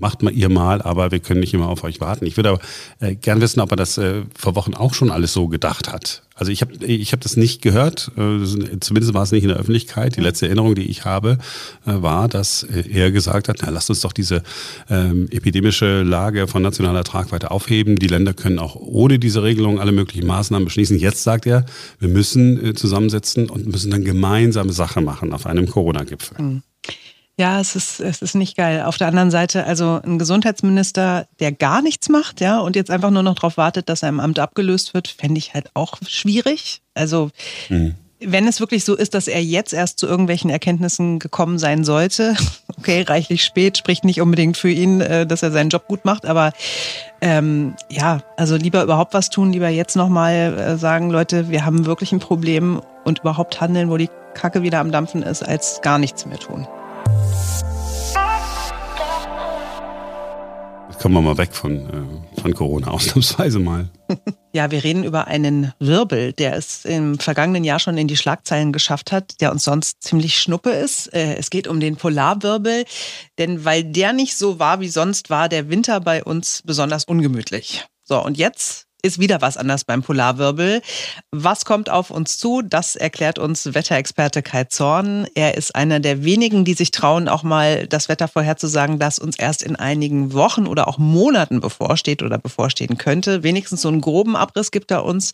macht 0.00 0.22
mal 0.22 0.32
ihr 0.32 0.48
mal, 0.48 0.82
aber 0.82 1.10
wir 1.10 1.20
können 1.20 1.40
nicht 1.40 1.54
immer 1.54 1.68
auf 1.68 1.84
euch 1.84 2.00
warten. 2.00 2.26
Ich 2.26 2.36
würde 2.36 2.50
aber 2.50 2.60
äh, 3.00 3.14
gern 3.14 3.40
wissen, 3.40 3.60
ob 3.60 3.70
er 3.70 3.76
das 3.76 3.98
äh, 3.98 4.22
vor 4.36 4.54
Wochen 4.56 4.74
auch 4.74 4.94
schon 4.94 5.10
alles 5.10 5.32
so 5.32 5.48
gedacht 5.48 5.92
hat. 5.92 6.22
Also 6.40 6.52
ich 6.52 6.62
habe 6.62 6.72
ich 6.86 7.12
hab 7.12 7.20
das 7.20 7.36
nicht 7.36 7.60
gehört, 7.60 8.12
äh, 8.16 8.78
zumindest 8.80 9.12
war 9.12 9.22
es 9.22 9.30
nicht 9.30 9.42
in 9.42 9.50
der 9.50 9.58
Öffentlichkeit. 9.58 10.16
Die 10.16 10.22
letzte 10.22 10.46
Erinnerung, 10.46 10.74
die 10.74 10.88
ich 10.88 11.04
habe, 11.04 11.36
äh, 11.86 11.92
war, 12.00 12.28
dass 12.28 12.62
äh, 12.62 12.84
er 12.90 13.10
gesagt 13.10 13.48
hat, 13.48 13.58
na, 13.60 13.68
lasst 13.68 13.90
uns 13.90 14.00
doch 14.00 14.14
diese 14.14 14.42
ähm, 14.88 15.28
epidemische 15.30 16.02
Lage 16.02 16.48
von 16.48 16.62
nationaler 16.62 17.04
Tragweite 17.04 17.50
aufheben. 17.50 17.96
Die 17.96 18.06
Länder 18.06 18.32
können 18.32 18.58
auch 18.58 18.74
ohne 18.74 19.18
diese 19.18 19.42
Regelung 19.42 19.78
alle 19.80 19.92
möglichen 19.92 20.26
Maßnahmen 20.26 20.64
beschließen. 20.64 20.98
Jetzt 20.98 21.24
sagt 21.24 21.44
er, 21.44 21.66
wir 21.98 22.08
müssen 22.08 22.64
äh, 22.64 22.74
zusammensetzen 22.74 23.50
und 23.50 23.66
müssen 23.66 23.90
dann 23.90 24.04
gemeinsame 24.04 24.72
Sache 24.72 25.02
machen 25.02 25.34
auf 25.34 25.44
einem 25.44 25.68
Corona-Gipfel. 25.68 26.42
Mhm. 26.42 26.62
Ja, 27.40 27.58
es 27.58 27.74
ist, 27.74 28.00
es 28.00 28.20
ist 28.20 28.34
nicht 28.34 28.54
geil. 28.54 28.82
Auf 28.82 28.98
der 28.98 29.06
anderen 29.08 29.30
Seite, 29.30 29.64
also 29.64 29.98
ein 30.04 30.18
Gesundheitsminister, 30.18 31.26
der 31.38 31.52
gar 31.52 31.80
nichts 31.80 32.10
macht, 32.10 32.42
ja, 32.42 32.60
und 32.60 32.76
jetzt 32.76 32.90
einfach 32.90 33.10
nur 33.10 33.22
noch 33.22 33.34
darauf 33.34 33.56
wartet, 33.56 33.88
dass 33.88 34.02
er 34.02 34.10
im 34.10 34.20
Amt 34.20 34.38
abgelöst 34.38 34.92
wird, 34.92 35.08
fände 35.08 35.38
ich 35.38 35.54
halt 35.54 35.70
auch 35.72 35.96
schwierig. 36.06 36.82
Also, 36.92 37.30
mhm. 37.70 37.94
wenn 38.18 38.46
es 38.46 38.60
wirklich 38.60 38.84
so 38.84 38.94
ist, 38.94 39.14
dass 39.14 39.26
er 39.26 39.42
jetzt 39.42 39.72
erst 39.72 39.98
zu 39.98 40.06
irgendwelchen 40.06 40.50
Erkenntnissen 40.50 41.18
gekommen 41.18 41.58
sein 41.58 41.82
sollte, 41.82 42.36
okay, 42.78 43.06
reichlich 43.08 43.42
spät, 43.42 43.78
spricht 43.78 44.04
nicht 44.04 44.20
unbedingt 44.20 44.58
für 44.58 44.70
ihn, 44.70 45.00
äh, 45.00 45.26
dass 45.26 45.42
er 45.42 45.50
seinen 45.50 45.70
Job 45.70 45.88
gut 45.88 46.04
macht, 46.04 46.26
aber 46.26 46.52
ähm, 47.22 47.74
ja, 47.88 48.20
also 48.36 48.56
lieber 48.56 48.82
überhaupt 48.82 49.14
was 49.14 49.30
tun, 49.30 49.50
lieber 49.50 49.70
jetzt 49.70 49.96
nochmal 49.96 50.58
äh, 50.58 50.76
sagen, 50.76 51.08
Leute, 51.08 51.48
wir 51.48 51.64
haben 51.64 51.86
wirklich 51.86 52.12
ein 52.12 52.20
Problem 52.20 52.82
und 53.04 53.20
überhaupt 53.20 53.62
handeln, 53.62 53.88
wo 53.88 53.96
die 53.96 54.10
Kacke 54.34 54.62
wieder 54.62 54.80
am 54.80 54.92
Dampfen 54.92 55.22
ist, 55.22 55.42
als 55.42 55.80
gar 55.80 55.98
nichts 55.98 56.26
mehr 56.26 56.38
tun. 56.38 56.68
Kommen 61.00 61.14
wir 61.14 61.22
mal 61.22 61.38
weg 61.38 61.54
von, 61.54 61.76
äh, 61.76 62.40
von 62.40 62.54
Corona, 62.54 62.88
ausnahmsweise 62.88 63.58
mal. 63.58 63.90
Ja, 64.52 64.72
wir 64.72 64.82
reden 64.82 65.04
über 65.04 65.28
einen 65.28 65.72
Wirbel, 65.78 66.32
der 66.32 66.56
es 66.56 66.84
im 66.84 67.20
vergangenen 67.20 67.62
Jahr 67.62 67.78
schon 67.78 67.96
in 67.96 68.08
die 68.08 68.16
Schlagzeilen 68.16 68.72
geschafft 68.72 69.12
hat, 69.12 69.40
der 69.40 69.52
uns 69.52 69.62
sonst 69.62 70.02
ziemlich 70.02 70.40
schnuppe 70.40 70.70
ist. 70.70 71.14
Äh, 71.14 71.36
es 71.36 71.50
geht 71.50 71.68
um 71.68 71.78
den 71.78 71.94
Polarwirbel, 71.94 72.84
denn 73.38 73.64
weil 73.64 73.84
der 73.84 74.12
nicht 74.12 74.36
so 74.36 74.58
war 74.58 74.80
wie 74.80 74.88
sonst, 74.88 75.30
war 75.30 75.48
der 75.48 75.70
Winter 75.70 76.00
bei 76.00 76.24
uns 76.24 76.62
besonders 76.64 77.04
ungemütlich. 77.04 77.84
So, 78.02 78.20
und 78.20 78.38
jetzt 78.38 78.88
ist 79.02 79.18
wieder 79.18 79.40
was 79.40 79.56
anders 79.56 79.84
beim 79.84 80.02
Polarwirbel. 80.02 80.82
Was 81.30 81.64
kommt 81.64 81.90
auf 81.90 82.10
uns 82.10 82.38
zu? 82.38 82.62
Das 82.62 82.96
erklärt 82.96 83.38
uns 83.38 83.74
Wetterexperte 83.74 84.42
Kai 84.42 84.64
Zorn. 84.64 85.26
Er 85.34 85.56
ist 85.56 85.74
einer 85.74 86.00
der 86.00 86.24
wenigen, 86.24 86.64
die 86.64 86.74
sich 86.74 86.90
trauen, 86.90 87.28
auch 87.28 87.42
mal 87.42 87.86
das 87.86 88.08
Wetter 88.08 88.28
vorherzusagen, 88.28 88.98
das 88.98 89.18
uns 89.18 89.38
erst 89.38 89.62
in 89.62 89.76
einigen 89.76 90.32
Wochen 90.32 90.66
oder 90.66 90.88
auch 90.88 90.98
Monaten 90.98 91.60
bevorsteht 91.60 92.22
oder 92.22 92.38
bevorstehen 92.38 92.98
könnte. 92.98 93.42
Wenigstens 93.42 93.82
so 93.82 93.88
einen 93.88 94.00
groben 94.00 94.36
Abriss 94.36 94.70
gibt 94.70 94.90
er 94.90 95.04
uns. 95.04 95.32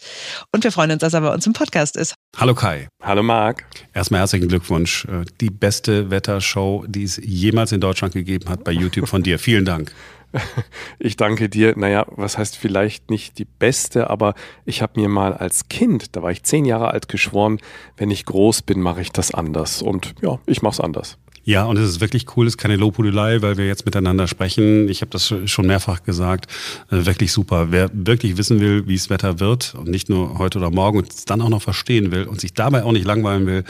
Und 0.53 0.65
wir 0.65 0.73
freuen 0.73 0.93
uns, 0.93 1.01
dass 1.01 1.15
er 1.15 1.21
bei 1.21 1.33
uns 1.33 1.47
im 1.47 1.53
Podcast 1.53 1.97
ist. 1.97 2.15
Hallo 2.37 2.55
Kai. 2.55 2.89
Hallo 3.03 3.23
Marc. 3.23 3.65
Erstmal 3.93 4.21
herzlichen 4.21 4.49
Glückwunsch. 4.49 5.07
Die 5.41 5.51
beste 5.51 6.11
Wettershow, 6.11 6.85
die 6.87 7.05
es 7.05 7.21
jemals 7.23 7.73
in 7.73 7.81
Deutschland 7.81 8.15
gegeben 8.15 8.49
hat 8.49 8.65
bei 8.65 8.73
YouTube 8.73 9.09
von 9.09 9.23
dir. 9.23 9.39
Vielen 9.39 9.65
Dank. 9.65 9.93
Ich 10.99 11.17
danke 11.17 11.49
dir. 11.49 11.75
Naja, 11.77 12.07
was 12.11 12.39
heißt 12.39 12.57
vielleicht 12.57 13.11
nicht 13.11 13.39
die 13.39 13.45
beste, 13.45 14.11
aber 14.11 14.35
ich 14.65 14.83
habe 14.83 15.01
mir 15.01 15.09
mal 15.09 15.35
als 15.35 15.69
Kind, 15.69 16.17
da 16.17 16.23
war 16.23 16.31
ich 16.31 16.43
zehn 16.43 16.65
Jahre 16.65 16.91
alt, 16.91 17.09
geschworen, 17.09 17.59
wenn 17.97 18.11
ich 18.11 18.25
groß 18.25 18.63
bin, 18.63 18.81
mache 18.81 19.03
ich 19.03 19.13
das 19.13 19.33
anders. 19.33 19.83
Und 19.83 20.15
ja, 20.23 20.39
ich 20.47 20.63
mache 20.63 20.73
es 20.73 20.81
anders. 20.81 21.19
Ja, 21.47 21.65
und 21.65 21.77
es 21.77 21.89
ist 21.89 22.01
wirklich 22.01 22.37
cool, 22.37 22.49
es 22.49 22.55
ist 22.55 22.59
keine 22.59 22.75
Lobhudelei, 22.75 23.41
weil 23.41 23.57
wir 23.57 23.69
jetzt 23.69 23.85
miteinander 23.85 24.27
sprechen. 24.27 24.89
Ich 24.89 25.01
habe 25.01 25.13
das 25.13 25.33
schon 25.45 25.67
mehrfach 25.67 26.03
gesagt. 26.03 26.51
Äh, 26.91 27.07
wirklich 27.07 27.31
super. 27.31 27.69
Wer 27.71 27.89
wirklich 27.93 28.37
wissen 28.37 28.59
will, 28.59 28.89
wie 28.89 28.97
es 28.97 29.11
Wetter 29.11 29.39
wird 29.39 29.77
und 29.77 29.87
nicht 29.89 30.09
nur 30.09 30.39
heute 30.39 30.59
oder 30.59 30.71
morgen 30.71 30.99
und 30.99 31.09
es 31.09 31.25
dann 31.25 31.41
auch 31.41 31.49
noch 31.49 31.63
verstehen 31.63 32.11
will 32.11 32.25
und 32.25 32.41
sich 32.41 32.53
dabei 32.53 32.83
auch 32.83 32.91
nicht 32.91 33.07
langweilen 33.07 33.47
will, 33.47 33.65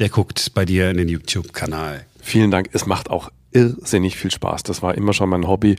der 0.00 0.10
guckt 0.10 0.52
bei 0.54 0.66
dir 0.66 0.90
in 0.90 0.98
den 0.98 1.08
YouTube-Kanal. 1.08 2.04
Vielen 2.20 2.50
Dank. 2.50 2.68
Es 2.72 2.84
macht 2.84 3.08
auch 3.08 3.30
irrsinnig 3.52 4.16
viel 4.16 4.30
Spaß. 4.30 4.62
Das 4.62 4.82
war 4.82 4.94
immer 4.94 5.12
schon 5.12 5.28
mein 5.28 5.46
Hobby. 5.46 5.76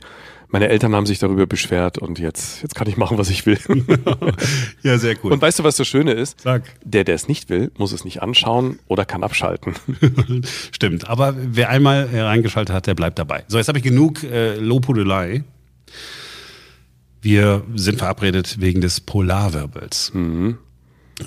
Meine 0.48 0.68
Eltern 0.68 0.96
haben 0.96 1.06
sich 1.06 1.20
darüber 1.20 1.46
beschwert 1.46 1.98
und 1.98 2.18
jetzt, 2.18 2.62
jetzt 2.62 2.74
kann 2.74 2.88
ich 2.88 2.96
machen, 2.96 3.18
was 3.18 3.30
ich 3.30 3.46
will. 3.46 3.58
ja, 4.82 4.98
sehr 4.98 5.14
cool. 5.22 5.32
Und 5.32 5.40
weißt 5.40 5.60
du, 5.60 5.64
was 5.64 5.76
das 5.76 5.86
Schöne 5.86 6.12
ist? 6.12 6.40
Sag. 6.40 6.64
Der, 6.84 7.04
der 7.04 7.14
es 7.14 7.28
nicht 7.28 7.50
will, 7.50 7.70
muss 7.78 7.92
es 7.92 8.04
nicht 8.04 8.20
anschauen 8.20 8.80
oder 8.88 9.04
kann 9.04 9.22
abschalten. 9.22 9.74
Stimmt. 10.72 11.08
Aber 11.08 11.34
wer 11.36 11.70
einmal 11.70 12.08
reingeschaltet 12.12 12.74
hat, 12.74 12.88
der 12.88 12.94
bleibt 12.94 13.20
dabei. 13.20 13.44
So, 13.46 13.58
jetzt 13.58 13.68
habe 13.68 13.78
ich 13.78 13.84
genug 13.84 14.24
äh, 14.24 14.56
Lobhudelei. 14.56 15.44
Wir 17.22 17.62
sind 17.76 17.98
verabredet 17.98 18.56
wegen 18.60 18.80
des 18.80 19.00
Polarwirbels. 19.00 20.12
Mhm. 20.14 20.58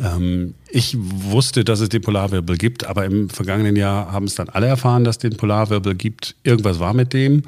Ähm, 0.02 0.56
ich 0.70 0.96
wusste, 1.00 1.64
dass 1.64 1.80
es 1.80 1.90
den 1.90 2.02
Polarwirbel 2.02 2.58
gibt, 2.58 2.86
aber 2.86 3.06
im 3.06 3.30
vergangenen 3.30 3.76
Jahr 3.76 4.12
haben 4.12 4.26
es 4.26 4.36
dann 4.36 4.50
alle 4.50 4.68
erfahren, 4.68 5.04
dass 5.04 5.16
es 5.16 5.20
den 5.20 5.38
Polarwirbel 5.38 5.96
gibt. 5.96 6.36
Irgendwas 6.44 6.80
war 6.80 6.94
mit 6.94 7.14
dem. 7.14 7.44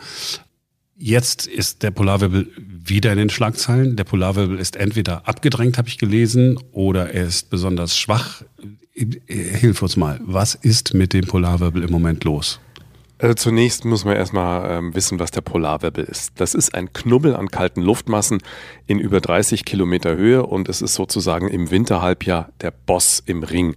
Jetzt 0.98 1.48
ist 1.48 1.84
der 1.84 1.92
Polarwirbel 1.92 2.48
wieder 2.58 3.12
in 3.12 3.18
den 3.18 3.30
Schlagzeilen. 3.30 3.96
Der 3.96 4.06
Polarwirbel 4.06 4.60
ist 4.60 4.75
entweder 4.75 5.28
abgedrängt, 5.28 5.78
habe 5.78 5.88
ich 5.88 5.98
gelesen, 5.98 6.58
oder 6.72 7.12
er 7.12 7.25
ist 7.25 7.50
besonders 7.50 7.98
schwach. 7.98 8.44
Hilf 9.28 9.82
uns 9.82 9.98
mal, 9.98 10.22
was 10.24 10.56
ist 10.56 10.94
mit 10.94 11.14
dem 11.14 11.25
Polarwirbel 11.25 11.84
im 11.84 11.92
Moment 11.92 12.24
los? 12.24 12.60
Also 13.18 13.34
zunächst 13.36 13.86
muss 13.86 14.04
man 14.04 14.18
erstmal 14.18 14.70
ähm, 14.70 14.94
wissen, 14.94 15.20
was 15.20 15.32
der 15.32 15.42
Polarwirbel 15.42 16.04
ist. 16.04 16.34
Das 16.36 16.54
ist 16.54 16.76
ein 16.76 16.92
Knubbel 16.92 17.36
an 17.36 17.48
kalten 17.48 17.82
Luftmassen 17.82 18.42
in 18.88 19.00
über 19.00 19.22
30 19.22 19.64
Kilometer 19.64 20.18
Höhe 20.18 20.46
und 20.46 20.68
es 20.68 20.82
ist 20.82 20.96
sozusagen 20.96 21.48
im 21.48 21.72
Winterhalbjahr 21.72 22.50
der 22.60 22.72
Boss 22.72 23.24
im 23.26 23.44
Ring. 23.44 23.76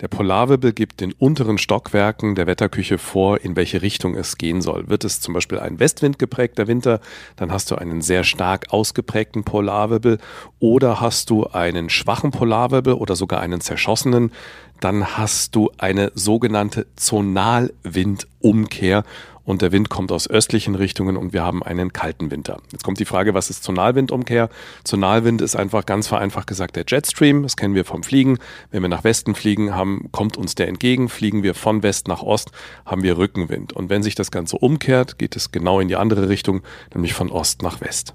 Der 0.00 0.08
Polarwirbel 0.08 0.72
gibt 0.72 1.02
den 1.02 1.12
unteren 1.12 1.58
Stockwerken 1.58 2.34
der 2.34 2.46
Wetterküche 2.46 2.96
vor, 2.96 3.42
in 3.42 3.54
welche 3.54 3.82
Richtung 3.82 4.16
es 4.16 4.38
gehen 4.38 4.62
soll. 4.62 4.88
Wird 4.88 5.04
es 5.04 5.20
zum 5.20 5.34
Beispiel 5.34 5.58
ein 5.58 5.78
Westwind 5.78 6.18
geprägter 6.18 6.66
Winter, 6.66 7.00
dann 7.36 7.52
hast 7.52 7.70
du 7.70 7.76
einen 7.76 8.00
sehr 8.00 8.24
stark 8.24 8.72
ausgeprägten 8.72 9.44
Polarwirbel 9.44 10.18
oder 10.58 11.02
hast 11.02 11.28
du 11.28 11.46
einen 11.46 11.90
schwachen 11.90 12.30
Polarwirbel 12.30 12.94
oder 12.94 13.14
sogar 13.14 13.40
einen 13.40 13.60
zerschossenen, 13.60 14.32
dann 14.80 15.16
hast 15.16 15.54
du 15.54 15.70
eine 15.78 16.10
sogenannte 16.14 16.86
Zonalwindumkehr 16.96 19.04
und 19.44 19.62
der 19.62 19.72
Wind 19.72 19.88
kommt 19.88 20.12
aus 20.12 20.28
östlichen 20.28 20.74
Richtungen 20.74 21.16
und 21.16 21.32
wir 21.32 21.42
haben 21.42 21.62
einen 21.62 21.92
kalten 21.92 22.30
Winter. 22.30 22.58
Jetzt 22.70 22.84
kommt 22.84 23.00
die 23.00 23.04
Frage, 23.04 23.34
was 23.34 23.50
ist 23.50 23.64
Zonalwindumkehr? 23.64 24.48
Zonalwind 24.84 25.42
ist 25.42 25.56
einfach 25.56 25.86
ganz 25.86 26.08
vereinfacht 26.08 26.46
gesagt 26.46 26.76
der 26.76 26.84
Jetstream, 26.86 27.42
das 27.42 27.56
kennen 27.56 27.74
wir 27.74 27.84
vom 27.84 28.02
Fliegen. 28.02 28.38
Wenn 28.70 28.82
wir 28.82 28.88
nach 28.88 29.04
Westen 29.04 29.34
fliegen, 29.34 29.74
haben, 29.74 30.10
kommt 30.12 30.36
uns 30.36 30.54
der 30.54 30.68
entgegen, 30.68 31.08
fliegen 31.08 31.42
wir 31.42 31.54
von 31.54 31.82
West 31.82 32.06
nach 32.06 32.22
Ost, 32.22 32.52
haben 32.86 33.02
wir 33.02 33.18
Rückenwind. 33.18 33.72
Und 33.72 33.90
wenn 33.90 34.02
sich 34.02 34.14
das 34.14 34.30
Ganze 34.30 34.56
umkehrt, 34.56 35.18
geht 35.18 35.36
es 35.36 35.50
genau 35.50 35.80
in 35.80 35.88
die 35.88 35.96
andere 35.96 36.28
Richtung, 36.28 36.62
nämlich 36.94 37.14
von 37.14 37.30
Ost 37.30 37.62
nach 37.62 37.80
West. 37.80 38.14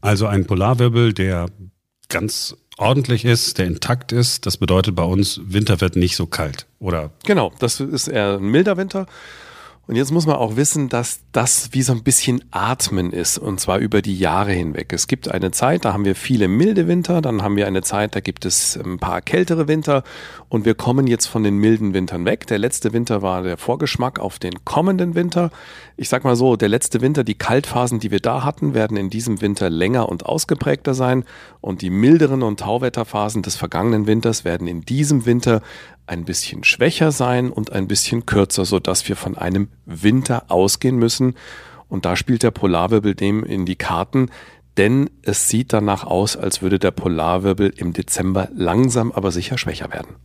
Also 0.00 0.26
ein 0.26 0.46
Polarwirbel, 0.46 1.12
der 1.12 1.46
ganz 2.08 2.56
ordentlich 2.80 3.24
ist, 3.24 3.58
der 3.58 3.66
intakt 3.66 4.12
ist. 4.12 4.46
Das 4.46 4.56
bedeutet 4.56 4.94
bei 4.94 5.04
uns, 5.04 5.40
Winter 5.44 5.80
wird 5.80 5.96
nicht 5.96 6.16
so 6.16 6.26
kalt, 6.26 6.66
oder? 6.78 7.10
Genau, 7.24 7.52
das 7.58 7.80
ist 7.80 8.08
eher 8.08 8.38
ein 8.38 8.44
milder 8.44 8.76
Winter. 8.76 9.06
Und 9.90 9.96
jetzt 9.96 10.12
muss 10.12 10.24
man 10.24 10.36
auch 10.36 10.54
wissen, 10.54 10.88
dass 10.88 11.18
das 11.32 11.70
wie 11.72 11.82
so 11.82 11.92
ein 11.92 12.04
bisschen 12.04 12.44
Atmen 12.52 13.12
ist, 13.12 13.38
und 13.38 13.58
zwar 13.58 13.78
über 13.78 14.02
die 14.02 14.16
Jahre 14.16 14.52
hinweg. 14.52 14.92
Es 14.92 15.08
gibt 15.08 15.28
eine 15.28 15.50
Zeit, 15.50 15.84
da 15.84 15.92
haben 15.92 16.04
wir 16.04 16.14
viele 16.14 16.46
milde 16.46 16.86
Winter, 16.86 17.20
dann 17.20 17.42
haben 17.42 17.56
wir 17.56 17.66
eine 17.66 17.82
Zeit, 17.82 18.14
da 18.14 18.20
gibt 18.20 18.44
es 18.44 18.76
ein 18.76 19.00
paar 19.00 19.20
kältere 19.20 19.66
Winter 19.66 20.04
und 20.48 20.64
wir 20.64 20.76
kommen 20.76 21.08
jetzt 21.08 21.26
von 21.26 21.42
den 21.42 21.56
milden 21.56 21.92
Wintern 21.92 22.24
weg. 22.24 22.46
Der 22.46 22.60
letzte 22.60 22.92
Winter 22.92 23.20
war 23.20 23.42
der 23.42 23.56
Vorgeschmack 23.56 24.20
auf 24.20 24.38
den 24.38 24.64
kommenden 24.64 25.16
Winter. 25.16 25.50
Ich 25.96 26.08
sag 26.08 26.22
mal 26.22 26.36
so, 26.36 26.54
der 26.54 26.68
letzte 26.68 27.00
Winter, 27.00 27.24
die 27.24 27.34
Kaltphasen, 27.34 27.98
die 27.98 28.12
wir 28.12 28.20
da 28.20 28.44
hatten, 28.44 28.74
werden 28.74 28.96
in 28.96 29.10
diesem 29.10 29.40
Winter 29.40 29.70
länger 29.70 30.08
und 30.08 30.24
ausgeprägter 30.24 30.94
sein 30.94 31.24
und 31.60 31.82
die 31.82 31.90
milderen 31.90 32.44
und 32.44 32.60
Tauwetterphasen 32.60 33.42
des 33.42 33.56
vergangenen 33.56 34.06
Winters 34.06 34.44
werden 34.44 34.68
in 34.68 34.82
diesem 34.82 35.26
Winter 35.26 35.62
ein 36.10 36.24
bisschen 36.24 36.64
schwächer 36.64 37.12
sein 37.12 37.50
und 37.50 37.72
ein 37.72 37.86
bisschen 37.86 38.26
kürzer, 38.26 38.64
sodass 38.64 39.08
wir 39.08 39.14
von 39.14 39.38
einem 39.38 39.68
Winter 39.86 40.50
ausgehen 40.50 40.96
müssen. 40.96 41.34
Und 41.88 42.04
da 42.04 42.16
spielt 42.16 42.42
der 42.42 42.50
Polarwirbel 42.50 43.14
dem 43.14 43.44
in 43.44 43.64
die 43.64 43.76
Karten, 43.76 44.28
denn 44.76 45.08
es 45.22 45.48
sieht 45.48 45.72
danach 45.72 46.04
aus, 46.04 46.36
als 46.36 46.62
würde 46.62 46.78
der 46.78 46.90
Polarwirbel 46.90 47.72
im 47.76 47.92
Dezember 47.92 48.48
langsam 48.54 49.12
aber 49.12 49.30
sicher 49.30 49.56
schwächer 49.56 49.92
werden. 49.92 50.16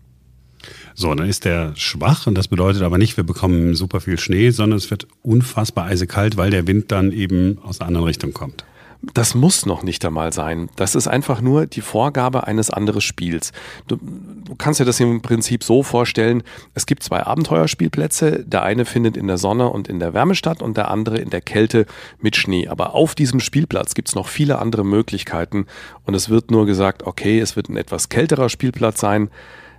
So, 0.95 1.13
dann 1.13 1.27
ist 1.27 1.45
der 1.45 1.75
schwach 1.75 2.25
und 2.25 2.35
das 2.35 2.47
bedeutet 2.47 2.81
aber 2.81 2.97
nicht, 2.97 3.17
wir 3.17 3.23
bekommen 3.23 3.75
super 3.75 4.01
viel 4.01 4.17
Schnee, 4.17 4.49
sondern 4.49 4.77
es 4.77 4.89
wird 4.89 5.07
unfassbar 5.21 5.85
eisekalt, 5.85 6.37
weil 6.37 6.49
der 6.49 6.67
Wind 6.67 6.91
dann 6.91 7.11
eben 7.11 7.59
aus 7.61 7.79
einer 7.79 7.89
anderen 7.89 8.07
Richtung 8.07 8.33
kommt. 8.33 8.65
Das 9.01 9.35
muss 9.35 9.65
noch 9.65 9.83
nicht 9.83 10.03
einmal 10.05 10.33
sein. 10.33 10.69
Das 10.75 10.95
ist 10.95 11.07
einfach 11.07 11.41
nur 11.41 11.67
die 11.67 11.81
Vorgabe 11.81 12.47
eines 12.47 12.69
anderen 12.69 13.01
Spiels. 13.01 13.51
Du, 13.87 13.97
du, 13.97 14.55
kannst 14.55 14.79
dir 14.79 14.85
das 14.85 14.99
im 14.99 15.21
Prinzip 15.21 15.63
so 15.63 15.83
vorstellen, 15.83 16.43
es 16.73 16.85
gibt 16.85 17.03
zwei 17.03 17.23
Abenteuerspielplätze. 17.23 18.43
Der 18.45 18.63
eine 18.63 18.85
findet 18.85 19.17
in 19.17 19.27
der 19.27 19.37
Sonne 19.37 19.69
und 19.69 19.87
in 19.87 19.99
der 19.99 20.13
Wärme 20.13 20.35
statt 20.35 20.61
und 20.61 20.77
der 20.77 20.89
andere 20.89 21.17
in 21.17 21.29
der 21.29 21.41
Kälte 21.41 21.85
mit 22.19 22.35
Schnee. 22.35 22.67
Aber 22.67 22.95
auf 22.95 23.15
diesem 23.15 23.39
Spielplatz 23.39 23.93
gibt 23.93 24.09
es 24.09 24.15
noch 24.15 24.27
viele 24.27 24.59
andere 24.59 24.85
Möglichkeiten 24.85 25.67
und 26.05 26.13
es 26.13 26.29
wird 26.29 26.49
nur 26.49 26.65
gesagt, 26.65 27.03
okay, 27.03 27.39
es 27.39 27.55
wird 27.55 27.69
ein 27.69 27.77
etwas 27.77 28.09
kälterer 28.09 28.49
Spielplatz 28.49 28.99
sein. 28.99 29.29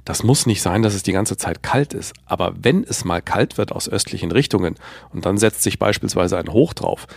Das 0.07 0.23
muss 0.23 0.47
nicht 0.47 0.63
sein, 0.63 0.83
dass 0.83 0.95
es 0.95 1.03
die 1.03 1.13
ganze 1.13 1.37
Zeit 1.37 1.65
kalt 1.65 1.93
ist. 1.93 2.15
Aber 2.27 2.55
wenn 2.63 2.85
es 2.85 3.05
mal 3.05 3.21
kalt 3.21 3.59
wird 3.59 3.73
aus 3.73 3.89
östlichen 3.89 4.31
Richtungen 4.31 4.77
und 5.13 5.27
dann 5.27 5.37
setzt 5.37 5.65
sich 5.65 5.81
beispielsweise 5.81 6.39
ein 6.39 6.53
Hoch 6.53 6.75
drauf, 6.75 7.09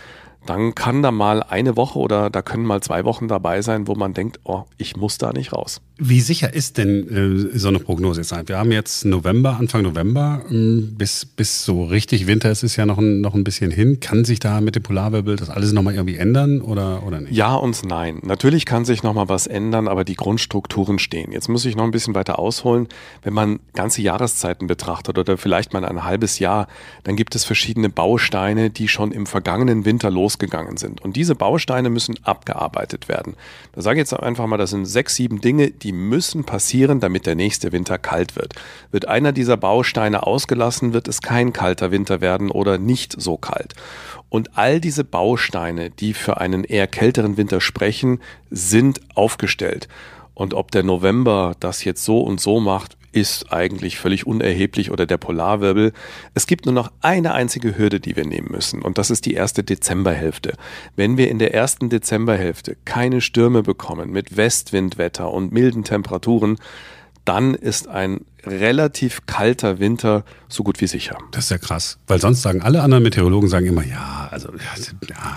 dann 0.46 0.74
kann 0.74 1.02
da 1.02 1.10
mal 1.10 1.42
eine 1.42 1.76
Woche 1.76 1.98
oder 1.98 2.30
da 2.30 2.42
können 2.42 2.64
mal 2.64 2.80
zwei 2.80 3.04
Wochen 3.04 3.28
dabei 3.28 3.62
sein, 3.62 3.86
wo 3.86 3.94
man 3.94 4.14
denkt, 4.14 4.40
oh, 4.44 4.64
ich 4.78 4.96
muss 4.96 5.18
da 5.18 5.32
nicht 5.32 5.52
raus. 5.52 5.80
Wie 6.02 6.22
sicher 6.22 6.54
ist 6.54 6.78
denn 6.78 7.52
äh, 7.52 7.58
so 7.58 7.68
eine 7.68 7.78
Prognose 7.78 8.22
jetzt? 8.22 8.32
Wir 8.48 8.56
haben 8.56 8.72
jetzt 8.72 9.04
November, 9.04 9.58
Anfang 9.60 9.82
November, 9.82 10.40
ähm, 10.50 10.94
bis, 10.96 11.26
bis 11.26 11.62
so 11.62 11.84
richtig 11.84 12.26
Winter 12.26 12.50
ist 12.50 12.62
es 12.62 12.74
ja 12.76 12.86
noch 12.86 12.96
ein, 12.96 13.20
noch 13.20 13.34
ein 13.34 13.44
bisschen 13.44 13.70
hin. 13.70 14.00
Kann 14.00 14.24
sich 14.24 14.40
da 14.40 14.62
mit 14.62 14.76
dem 14.76 14.82
Polarwirbel 14.82 15.36
das 15.36 15.50
alles 15.50 15.72
nochmal 15.72 15.94
irgendwie 15.94 16.16
ändern 16.16 16.62
oder, 16.62 17.02
oder 17.06 17.20
nicht? 17.20 17.32
Ja 17.32 17.54
und 17.54 17.84
nein. 17.84 18.20
Natürlich 18.22 18.64
kann 18.64 18.86
sich 18.86 19.02
nochmal 19.02 19.28
was 19.28 19.46
ändern, 19.46 19.88
aber 19.88 20.04
die 20.04 20.14
Grundstrukturen 20.14 20.98
stehen. 20.98 21.32
Jetzt 21.32 21.50
muss 21.50 21.66
ich 21.66 21.76
noch 21.76 21.84
ein 21.84 21.90
bisschen 21.90 22.14
weiter 22.14 22.38
ausholen. 22.38 22.88
Wenn 23.22 23.34
man 23.34 23.60
ganze 23.74 24.00
Jahreszeiten 24.00 24.68
betrachtet 24.68 25.18
oder 25.18 25.36
vielleicht 25.36 25.74
mal 25.74 25.84
ein 25.84 26.02
halbes 26.02 26.38
Jahr, 26.38 26.66
dann 27.04 27.14
gibt 27.14 27.34
es 27.34 27.44
verschiedene 27.44 27.90
Bausteine, 27.90 28.70
die 28.70 28.88
schon 28.88 29.12
im 29.12 29.26
vergangenen 29.26 29.84
Winter 29.84 30.10
losgegangen 30.10 30.78
sind. 30.78 31.02
Und 31.02 31.16
diese 31.16 31.34
Bausteine 31.34 31.90
müssen 31.90 32.14
abgearbeitet 32.22 33.10
werden. 33.10 33.34
Da 33.72 33.82
sage 33.82 33.98
ich 33.98 34.10
jetzt 34.10 34.14
einfach 34.14 34.46
mal, 34.46 34.56
das 34.56 34.70
sind 34.70 34.86
sechs, 34.86 35.16
sieben 35.16 35.42
Dinge, 35.42 35.70
die 35.70 35.89
die 35.90 35.96
müssen 35.96 36.44
passieren, 36.44 37.00
damit 37.00 37.26
der 37.26 37.34
nächste 37.34 37.72
Winter 37.72 37.98
kalt 37.98 38.36
wird. 38.36 38.54
Wird 38.92 39.08
einer 39.08 39.32
dieser 39.32 39.56
Bausteine 39.56 40.24
ausgelassen, 40.24 40.92
wird 40.92 41.08
es 41.08 41.20
kein 41.20 41.52
kalter 41.52 41.90
Winter 41.90 42.20
werden 42.20 42.52
oder 42.52 42.78
nicht 42.78 43.20
so 43.20 43.36
kalt. 43.36 43.74
Und 44.28 44.56
all 44.56 44.80
diese 44.80 45.02
Bausteine, 45.02 45.90
die 45.90 46.14
für 46.14 46.40
einen 46.40 46.62
eher 46.62 46.86
kälteren 46.86 47.36
Winter 47.36 47.60
sprechen, 47.60 48.20
sind 48.50 49.00
aufgestellt. 49.16 49.88
Und 50.32 50.54
ob 50.54 50.70
der 50.70 50.84
November 50.84 51.56
das 51.58 51.82
jetzt 51.82 52.04
so 52.04 52.20
und 52.20 52.40
so 52.40 52.60
macht, 52.60 52.96
ist 53.12 53.52
eigentlich 53.52 53.98
völlig 53.98 54.26
unerheblich 54.26 54.90
oder 54.90 55.06
der 55.06 55.16
Polarwirbel. 55.16 55.92
Es 56.34 56.46
gibt 56.46 56.66
nur 56.66 56.74
noch 56.74 56.92
eine 57.00 57.32
einzige 57.34 57.76
Hürde, 57.76 58.00
die 58.00 58.16
wir 58.16 58.24
nehmen 58.24 58.48
müssen 58.50 58.82
und 58.82 58.98
das 58.98 59.10
ist 59.10 59.26
die 59.26 59.34
erste 59.34 59.64
Dezemberhälfte. 59.64 60.54
Wenn 60.96 61.16
wir 61.16 61.30
in 61.30 61.38
der 61.38 61.54
ersten 61.54 61.88
Dezemberhälfte 61.88 62.76
keine 62.84 63.20
Stürme 63.20 63.62
bekommen 63.62 64.10
mit 64.10 64.36
Westwindwetter 64.36 65.30
und 65.30 65.52
milden 65.52 65.84
Temperaturen, 65.84 66.58
dann 67.24 67.54
ist 67.54 67.88
ein 67.88 68.24
relativ 68.44 69.26
kalter 69.26 69.78
Winter 69.78 70.24
so 70.48 70.62
gut 70.62 70.80
wie 70.80 70.86
sicher. 70.86 71.18
Das 71.32 71.44
ist 71.44 71.50
ja 71.50 71.58
krass, 71.58 71.98
weil 72.06 72.20
sonst 72.20 72.42
sagen 72.42 72.62
alle 72.62 72.82
anderen 72.82 73.02
Meteorologen 73.02 73.48
sagen 73.48 73.66
immer, 73.66 73.84
ja, 73.84 74.28
also 74.30 74.48
ja. 74.48 75.36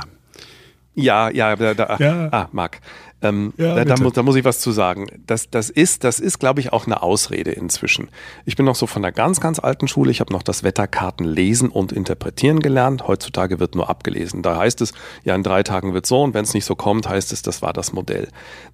Ja, 0.96 1.30
ja, 1.30 1.56
da, 1.56 1.74
da, 1.74 1.98
ja. 1.98 2.30
ah, 2.32 2.50
Marc. 2.52 2.80
Ähm, 3.24 3.54
ja, 3.58 3.74
da, 3.74 3.86
da, 3.86 4.04
muss, 4.04 4.14
da, 4.14 4.22
muss, 4.22 4.36
ich 4.36 4.44
was 4.44 4.60
zu 4.60 4.72
sagen. 4.72 5.08
Das, 5.26 5.50
das 5.50 5.70
ist, 5.70 6.04
das 6.04 6.20
ist, 6.20 6.40
glaube 6.40 6.60
ich, 6.60 6.74
auch 6.74 6.86
eine 6.86 7.02
Ausrede 7.02 7.52
inzwischen. 7.52 8.10
Ich 8.46 8.58
bin 8.58 8.66
noch 8.66 8.76
so 8.76 8.86
von 8.86 9.02
der 9.02 9.14
ganz, 9.14 9.40
ganz 9.40 9.60
alten 9.60 9.88
Schule. 9.88 10.12
Ich 10.12 10.20
habe 10.20 10.34
noch 10.34 10.44
das 10.44 10.64
Wetterkarten 10.64 11.26
lesen 11.26 11.70
und 11.70 11.94
interpretieren 11.94 12.60
gelernt. 12.60 13.08
Heutzutage 13.08 13.62
wird 13.62 13.76
nur 13.76 13.90
abgelesen. 13.90 14.42
Da 14.42 14.58
heißt 14.58 14.82
es, 14.82 14.94
ja, 15.24 15.36
in 15.36 15.44
drei 15.44 15.64
Tagen 15.64 15.94
wird 15.94 16.06
so 16.06 16.22
und 16.22 16.34
wenn 16.34 16.44
es 16.44 16.54
nicht 16.54 16.66
so 16.66 16.76
kommt, 16.76 17.08
heißt 17.08 17.32
es, 17.32 17.42
das 17.42 17.62
war 17.62 17.72
das 17.72 17.94
Modell. 17.94 18.28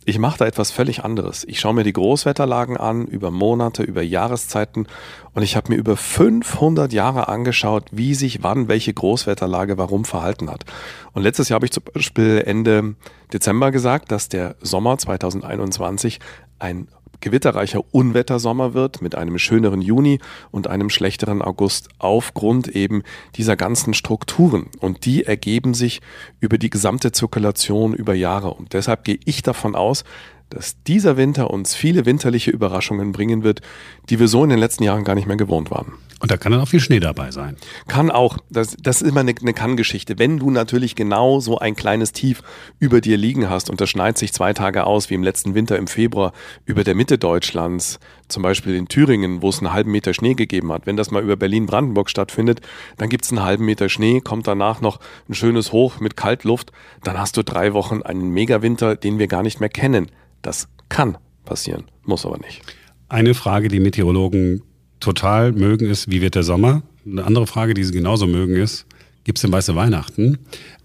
Ich 0.06 0.18
mache 0.18 0.40
da 0.40 0.48
etwas 0.48 0.72
völlig 0.72 1.04
anderes. 1.04 1.46
Ich 1.48 1.60
schaue 1.60 1.76
mir 1.76 1.84
die 1.84 1.94
Großwetterlagen 1.94 2.76
an 2.76 3.06
über 3.06 3.30
Monate, 3.30 3.84
über 3.84 4.02
Jahreszeiten 4.02 4.88
und 5.34 5.44
ich 5.44 5.56
habe 5.56 5.72
mir 5.72 5.78
über 5.78 5.96
500 5.96 6.92
Jahre 6.92 7.28
angeschaut, 7.28 7.86
wie 7.92 8.16
sich 8.16 8.42
wann 8.42 8.68
welche 8.68 8.94
Großwetterlage 8.94 9.78
warum 9.78 10.06
verhalten 10.06 10.50
hat. 10.50 10.66
Und 11.14 11.22
letztes 11.22 11.50
Jahr 11.50 11.56
habe 11.56 11.66
ich 11.66 11.72
zum 11.72 11.84
Beispiel 11.94 12.44
Ende 12.46 12.96
Dezember 13.34 13.72
gesagt, 13.72 14.12
dass 14.12 14.30
der 14.30 14.56
Sommer 14.62 14.98
2021 14.98 16.20
ein 16.58 16.88
gewitterreicher 17.22 17.82
Unwettersommer 17.92 18.74
wird 18.74 19.02
mit 19.02 19.16
einem 19.16 19.38
schöneren 19.38 19.82
Juni 19.82 20.20
und 20.52 20.68
einem 20.68 20.90
schlechteren 20.90 21.42
August 21.42 21.90
aufgrund 21.98 22.68
eben 22.70 23.04
dieser 23.36 23.56
ganzen 23.56 23.94
Strukturen. 23.94 24.68
Und 24.80 25.06
die 25.06 25.26
ergeben 25.26 25.74
sich 25.74 26.02
über 26.40 26.58
die 26.58 26.70
gesamte 26.70 27.12
Zirkulation 27.12 27.94
über 27.94 28.14
Jahre. 28.14 28.54
Und 28.54 28.74
deshalb 28.74 29.04
gehe 29.04 29.20
ich 29.26 29.44
davon 29.44 29.76
aus, 29.76 30.04
dass 30.50 30.82
dieser 30.84 31.18
Winter 31.18 31.52
uns 31.52 31.76
viele 31.76 32.06
winterliche 32.06 32.52
Überraschungen 32.52 33.12
bringen 33.12 33.44
wird, 33.44 33.62
die 34.10 34.20
wir 34.20 34.28
so 34.28 34.44
in 34.44 34.50
den 34.50 34.60
letzten 34.60 34.84
Jahren 34.84 35.04
gar 35.04 35.16
nicht 35.16 35.28
mehr 35.28 35.38
gewohnt 35.38 35.70
waren. 35.70 35.94
Und 36.20 36.32
da 36.32 36.38
kann 36.38 36.52
dann 36.52 36.62
auch 36.62 36.68
viel 36.68 36.82
Schnee 36.82 37.00
dabei 37.00 37.32
sein. 37.32 37.56
Kann 37.88 38.12
auch. 38.12 38.38
Das, 38.50 38.76
das 38.82 39.02
ist 39.02 39.08
immer 39.08 39.22
eine, 39.22 39.34
eine 39.40 39.54
Kann-Geschichte. 39.54 40.20
Wenn 40.20 40.38
du 40.38 40.52
natürlich 40.52 40.96
genau 40.96 41.40
so 41.40 41.58
ein 41.58 41.76
kleines 41.76 42.12
Tief 42.12 42.44
über 42.78 43.00
dir 43.00 43.18
liegen 43.18 43.50
hast 43.50 43.70
und 43.70 43.80
das 43.80 43.90
schneit 43.90 44.18
sich 44.18 44.34
zwei 44.34 44.54
Tage 44.54 44.86
aus, 44.86 45.10
wie 45.10 45.14
im 45.14 45.24
letzten 45.24 45.56
Winter 45.56 45.78
im 45.78 45.88
Februar 45.88 46.34
über 46.66 46.84
der 46.84 46.94
Mitte 46.94 47.18
Deutschlands, 47.18 48.00
zum 48.28 48.44
Beispiel 48.44 48.76
in 48.76 48.90
Thüringen, 48.90 49.42
wo 49.42 49.50
es 49.50 49.60
einen 49.60 49.72
halben 49.72 49.92
Meter 49.92 50.14
Schnee 50.14 50.34
gegeben 50.34 50.74
hat. 50.74 50.86
Wenn 50.86 50.98
das 50.98 51.10
mal 51.10 51.24
über 51.24 51.38
Berlin-Brandenburg 51.38 52.10
stattfindet, 52.10 52.60
dann 52.98 53.08
gibt 53.08 53.24
es 53.24 53.32
einen 53.32 53.44
halben 53.44 53.66
Meter 53.66 53.88
Schnee, 53.88 54.20
kommt 54.20 54.46
danach 54.46 54.82
noch 54.82 55.00
ein 55.30 55.34
schönes 55.34 55.72
Hoch 55.72 56.02
mit 56.02 56.18
Kaltluft, 56.18 56.72
dann 57.04 57.18
hast 57.18 57.38
du 57.38 57.44
drei 57.44 57.74
Wochen 57.74 58.02
einen 58.02 58.30
Megawinter, 58.30 58.96
den 58.96 59.20
wir 59.20 59.28
gar 59.28 59.44
nicht 59.44 59.62
mehr 59.62 59.70
kennen. 59.70 60.12
Das 60.42 60.68
kann 60.90 61.18
passieren, 61.46 61.86
muss 62.04 62.26
aber 62.26 62.38
nicht. 62.38 62.62
Eine 63.08 63.34
Frage, 63.34 63.70
die 63.70 63.80
Meteorologen 63.80 64.62
total 65.00 65.52
mögen, 65.52 65.90
ist, 65.90 66.10
wie 66.10 66.22
wird 66.22 66.36
der 66.36 66.44
Sommer? 66.44 66.84
Eine 67.06 67.24
andere 67.24 67.48
Frage, 67.48 67.74
die 67.74 67.84
sie 67.84 67.94
genauso 67.94 68.28
mögen, 68.28 68.56
ist, 68.56 68.86
gibt 69.24 69.38
es 69.38 69.42
denn 69.42 69.52
weiße 69.52 69.76
Weihnachten? 69.76 70.40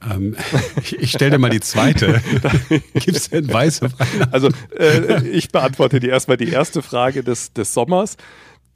Ähm, 0.09 0.37
ich, 1.01 1.11
stelle 1.11 1.33
dir 1.33 1.39
mal 1.39 1.51
die 1.51 1.61
zweite. 1.61 2.23
gibt 2.95 3.17
es 3.17 3.31
denn 3.31 3.53
weiße 3.53 3.83
Weihnachten? 3.99 4.33
Also 4.33 4.49
äh, 4.79 5.27
ich 5.29 5.51
beantworte 5.51 6.01
dir 6.01 6.11
erstmal 6.11 6.37
die 6.37 6.51
erste 6.51 6.83
Frage 6.83 7.23
des, 7.25 7.53
des 7.53 7.75
Sommers. 7.75 8.17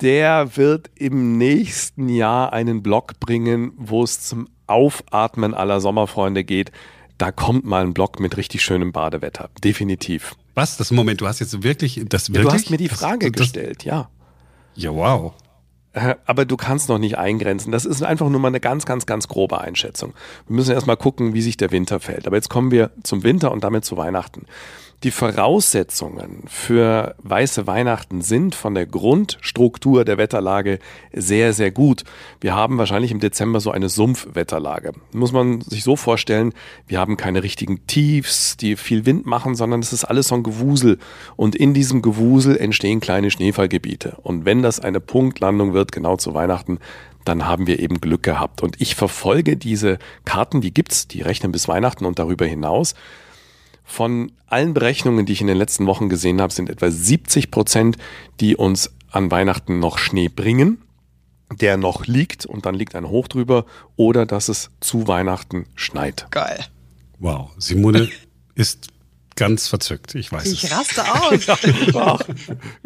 Der 0.00 0.56
wird 0.56 0.90
im 0.94 1.38
nächsten 1.38 2.08
Jahr 2.08 2.52
einen 2.52 2.82
Blog 2.82 3.18
bringen, 3.20 3.72
wo 3.76 4.04
es 4.04 4.20
zum 4.20 4.48
Aufatmen 4.68 5.54
aller 5.54 5.80
Sommerfreunde 5.80 6.44
geht. 6.44 6.70
Da 7.16 7.32
kommt 7.32 7.64
mal 7.64 7.82
ein 7.82 7.94
Blog 7.94 8.20
mit 8.20 8.36
richtig 8.36 8.62
schönem 8.62 8.92
Badewetter. 8.92 9.50
Definitiv. 9.64 10.36
Was? 10.54 10.76
Das 10.76 10.90
Moment, 10.92 11.20
du 11.20 11.26
hast 11.26 11.40
jetzt 11.40 11.62
wirklich 11.62 12.00
das 12.08 12.30
wirklich? 12.30 12.44
Du 12.44 12.52
hast 12.52 12.70
mir 12.70 12.76
die 12.76 12.88
Frage 12.88 13.30
das, 13.32 13.42
gestellt, 13.42 13.84
ja. 13.84 14.08
Ja, 14.78 14.94
wow. 14.94 15.32
Aber 16.24 16.44
du 16.44 16.56
kannst 16.56 16.88
noch 16.88 16.98
nicht 16.98 17.18
eingrenzen. 17.18 17.72
Das 17.72 17.84
ist 17.84 18.02
einfach 18.02 18.28
nur 18.28 18.38
mal 18.38 18.48
eine 18.48 18.60
ganz, 18.60 18.86
ganz, 18.86 19.06
ganz 19.06 19.26
grobe 19.26 19.60
Einschätzung. 19.60 20.14
Wir 20.46 20.54
müssen 20.54 20.72
erstmal 20.72 20.96
gucken, 20.96 21.34
wie 21.34 21.42
sich 21.42 21.56
der 21.56 21.72
Winter 21.72 21.98
fällt. 21.98 22.28
Aber 22.28 22.36
jetzt 22.36 22.48
kommen 22.48 22.70
wir 22.70 22.92
zum 23.02 23.24
Winter 23.24 23.50
und 23.50 23.64
damit 23.64 23.84
zu 23.84 23.96
Weihnachten. 23.96 24.46
Die 25.04 25.12
Voraussetzungen 25.12 26.42
für 26.48 27.14
weiße 27.22 27.68
Weihnachten 27.68 28.20
sind 28.20 28.56
von 28.56 28.74
der 28.74 28.84
Grundstruktur 28.84 30.04
der 30.04 30.18
Wetterlage 30.18 30.80
sehr, 31.12 31.52
sehr 31.52 31.70
gut. 31.70 32.02
Wir 32.40 32.56
haben 32.56 32.78
wahrscheinlich 32.78 33.12
im 33.12 33.20
Dezember 33.20 33.60
so 33.60 33.70
eine 33.70 33.90
Sumpfwetterlage. 33.90 34.94
Muss 35.12 35.30
man 35.30 35.60
sich 35.60 35.84
so 35.84 35.94
vorstellen, 35.94 36.52
wir 36.88 36.98
haben 36.98 37.16
keine 37.16 37.44
richtigen 37.44 37.86
Tiefs, 37.86 38.56
die 38.56 38.74
viel 38.74 39.06
Wind 39.06 39.24
machen, 39.24 39.54
sondern 39.54 39.78
es 39.78 39.92
ist 39.92 40.04
alles 40.04 40.26
so 40.28 40.34
ein 40.34 40.42
Gewusel. 40.42 40.98
Und 41.36 41.54
in 41.54 41.74
diesem 41.74 42.02
Gewusel 42.02 42.56
entstehen 42.56 42.98
kleine 42.98 43.30
Schneefallgebiete. 43.30 44.16
Und 44.24 44.46
wenn 44.46 44.62
das 44.62 44.80
eine 44.80 44.98
Punktlandung 44.98 45.74
wird, 45.74 45.92
genau 45.92 46.16
zu 46.16 46.34
Weihnachten, 46.34 46.80
dann 47.24 47.46
haben 47.46 47.68
wir 47.68 47.78
eben 47.78 48.00
Glück 48.00 48.24
gehabt. 48.24 48.64
Und 48.64 48.80
ich 48.80 48.96
verfolge 48.96 49.56
diese 49.56 49.98
Karten, 50.24 50.60
die 50.60 50.74
gibt's, 50.74 51.06
die 51.06 51.22
rechnen 51.22 51.52
bis 51.52 51.68
Weihnachten 51.68 52.04
und 52.04 52.18
darüber 52.18 52.46
hinaus. 52.46 52.94
Von 53.90 54.32
allen 54.46 54.74
Berechnungen, 54.74 55.24
die 55.24 55.32
ich 55.32 55.40
in 55.40 55.46
den 55.46 55.56
letzten 55.56 55.86
Wochen 55.86 56.10
gesehen 56.10 56.42
habe, 56.42 56.52
sind 56.52 56.68
etwa 56.68 56.90
70 56.90 57.50
Prozent, 57.50 57.96
die 58.38 58.54
uns 58.54 58.92
an 59.10 59.30
Weihnachten 59.30 59.80
noch 59.80 59.96
Schnee 59.96 60.28
bringen, 60.28 60.82
der 61.50 61.78
noch 61.78 62.06
liegt 62.06 62.44
und 62.44 62.66
dann 62.66 62.74
liegt 62.74 62.94
ein 62.94 63.08
Hoch 63.08 63.28
drüber 63.28 63.64
oder 63.96 64.26
dass 64.26 64.50
es 64.50 64.70
zu 64.80 65.08
Weihnachten 65.08 65.64
schneit. 65.74 66.26
Geil. 66.30 66.66
Wow, 67.18 67.50
Simone 67.56 68.10
ist 68.54 68.88
ganz 69.36 69.68
verzückt, 69.68 70.14
ich 70.14 70.30
weiß 70.30 70.44
ich 70.52 70.64
es. 70.64 70.64
Ich 70.64 70.70
raste 70.70 71.02
aus. 71.22 71.46
ja, 71.46 72.18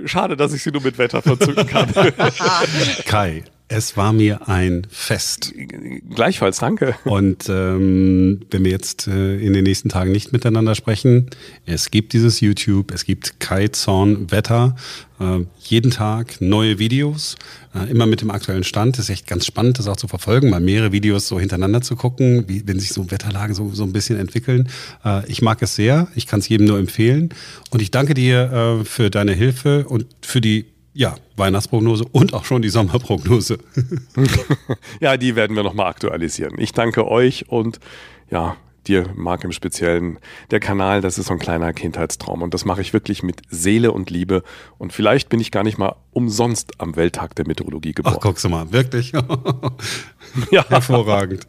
schade, 0.07 0.37
dass 0.37 0.53
ich 0.53 0.62
sie 0.62 0.71
nur 0.71 0.83
mit 0.83 0.99
Wetter 0.99 1.21
verzücken 1.21 1.67
kann. 1.67 1.93
Kai, 3.07 3.43
es 3.73 3.97
war 3.97 4.13
mir 4.13 4.49
ein 4.49 4.87
Fest. 4.91 5.53
Gleichfalls, 6.15 6.59
danke. 6.59 6.95
Und 7.05 7.49
ähm, 7.49 8.43
wenn 8.51 8.65
wir 8.65 8.71
jetzt 8.71 9.09
äh, 9.09 9.39
in 9.39 9.55
den 9.55 9.65
nächsten 9.65 9.89
Tagen 9.89 10.13
nicht 10.13 10.33
miteinander 10.33 10.75
sprechen, 10.75 11.31
es 11.65 11.91
gibt 11.91 12.13
dieses 12.13 12.41
YouTube, 12.41 12.93
es 12.93 13.05
gibt 13.05 13.41
Kai 13.41 13.69
Zorn 13.69 14.31
Wetter, 14.31 14.77
äh, 15.19 15.41
jeden 15.61 15.91
Tag 15.91 16.41
neue 16.41 16.79
Videos, 16.79 17.37
äh, 17.75 17.91
immer 17.91 18.07
mit 18.07 18.21
dem 18.21 18.31
aktuellen 18.31 18.65
Stand. 18.65 18.99
Das 18.99 19.07
ist 19.07 19.11
echt 19.11 19.27
ganz 19.27 19.47
spannend, 19.47 19.79
das 19.79 19.89
auch 19.89 19.97
zu 19.97 20.07
verfolgen, 20.07 20.51
mal 20.51 20.61
mehrere 20.61 20.93
Videos 20.93 21.27
so 21.27 21.41
hintereinander 21.41 21.81
zu 21.81 21.97
gucken, 21.97 22.45
wie, 22.49 22.67
wenn 22.67 22.79
sich 22.79 22.91
so 22.91 23.11
Wetterlagen 23.11 23.55
so, 23.55 23.71
so 23.73 23.85
ein 23.85 23.93
bisschen 23.93 24.19
entwickeln. 24.19 24.69
Äh, 25.05 25.27
ich 25.31 25.41
mag 25.41 25.63
es 25.63 25.75
sehr, 25.75 26.09
ich 26.15 26.27
kann 26.27 26.41
es 26.41 26.49
jedem 26.49 26.67
nur 26.67 26.79
empfehlen. 26.79 27.31
Und 27.71 27.81
ich 27.81 27.91
danke 27.91 28.13
dir 28.13 28.81
äh, 28.81 28.85
für 28.85 29.09
deine 29.09 29.33
Hilfe 29.33 29.87
und 29.89 30.07
für 30.21 30.43
die 30.43 30.67
ja, 30.94 31.14
Weihnachtsprognose 31.37 32.05
und 32.12 32.35
auch 32.35 32.44
schon 32.44 32.62
die 32.62 32.68
Sommerprognose. 32.68 33.59
ja, 35.00 35.16
die 35.16 35.37
werden 35.37 35.57
wir 35.57 35.62
nochmal 35.62 35.87
aktualisieren. 35.87 36.55
Ich 36.59 36.72
danke 36.72 37.09
euch 37.09 37.48
und 37.48 37.81
ja, 38.31 38.57
dir, 38.87 39.07
Marc, 39.14 39.44
im 39.44 39.52
Speziellen. 39.52 40.18
Der 40.50 40.61
Kanal, 40.61 41.00
das 41.00 41.18
ist 41.18 41.26
so 41.26 41.33
ein 41.33 41.38
kleiner 41.38 41.72
Kindheitstraum 41.72 42.42
und 42.42 42.52
das 42.55 42.64
mache 42.64 42.81
ich 42.81 42.92
wirklich 42.92 43.22
mit 43.22 43.42
Seele 43.48 43.92
und 43.92 44.11
Liebe. 44.11 44.42
Und 44.78 44.92
vielleicht 44.92 45.28
bin 45.28 45.40
ich 45.40 45.50
gar 45.50 45.62
nicht 45.62 45.78
mal 45.78 45.96
umsonst 46.12 46.81
am 46.81 46.96
Welttag 46.96 47.35
der 47.37 47.46
Meteorologie 47.46 47.92
geboren. 47.92 48.16
Ach, 48.18 48.22
guckst 48.22 48.44
du 48.44 48.48
mal, 48.48 48.72
wirklich? 48.72 49.12
ja. 50.50 50.68
Hervorragend. 50.68 51.46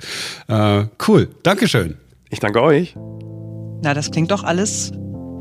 Äh, 0.48 0.86
cool, 1.08 1.30
Dankeschön. 1.44 1.98
Ich 2.30 2.40
danke 2.40 2.62
euch. 2.62 2.96
Na, 3.82 3.94
das 3.94 4.12
klingt 4.12 4.32
doch 4.32 4.44
alles, 4.44 4.92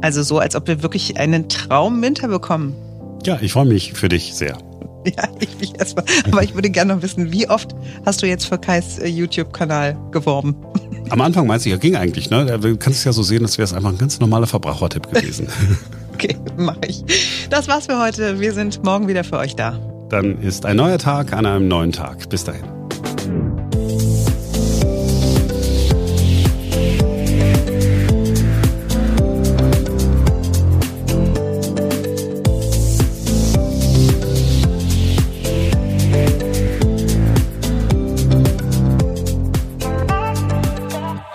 also 0.00 0.22
so, 0.22 0.38
als 0.38 0.56
ob 0.56 0.66
wir 0.66 0.82
wirklich 0.82 1.18
einen 1.18 1.48
Traumwinter 1.48 2.28
bekommen. 2.28 2.74
Ja, 3.24 3.38
ich 3.40 3.52
freue 3.52 3.66
mich 3.66 3.92
für 3.92 4.08
dich 4.08 4.34
sehr. 4.34 4.58
Ja, 5.04 5.28
ich 5.40 5.58
mich 5.58 5.76
erstmal. 5.76 6.04
Aber 6.30 6.44
ich 6.44 6.54
würde 6.54 6.70
gerne 6.70 6.94
noch 6.94 7.02
wissen, 7.02 7.32
wie 7.32 7.48
oft 7.48 7.74
hast 8.06 8.22
du 8.22 8.26
jetzt 8.26 8.46
für 8.46 8.56
Kais 8.56 9.00
äh, 9.00 9.08
YouTube-Kanal 9.08 9.96
geworben? 10.12 10.54
Am 11.10 11.20
Anfang 11.20 11.48
meinst 11.48 11.66
du, 11.66 11.70
ja, 11.70 11.76
ging 11.76 11.96
eigentlich, 11.96 12.30
ne? 12.30 12.46
Du 12.60 12.76
kannst 12.76 13.00
es 13.00 13.04
ja 13.04 13.12
so 13.12 13.24
sehen, 13.24 13.42
als 13.42 13.58
wäre 13.58 13.64
es 13.64 13.72
einfach 13.72 13.90
ein 13.90 13.98
ganz 13.98 14.20
normaler 14.20 14.46
Verbrauchertipp 14.46 15.12
gewesen. 15.12 15.48
okay, 16.14 16.36
mache 16.56 16.82
ich. 16.86 17.02
Das 17.50 17.66
war's 17.66 17.86
für 17.86 18.00
heute. 18.00 18.38
Wir 18.38 18.52
sind 18.52 18.84
morgen 18.84 19.08
wieder 19.08 19.24
für 19.24 19.38
euch 19.38 19.56
da. 19.56 19.76
Dann 20.08 20.40
ist 20.40 20.66
ein 20.66 20.76
neuer 20.76 20.98
Tag 20.98 21.32
an 21.32 21.46
einem 21.46 21.66
neuen 21.66 21.90
Tag. 21.90 22.28
Bis 22.28 22.44
dahin. 22.44 22.71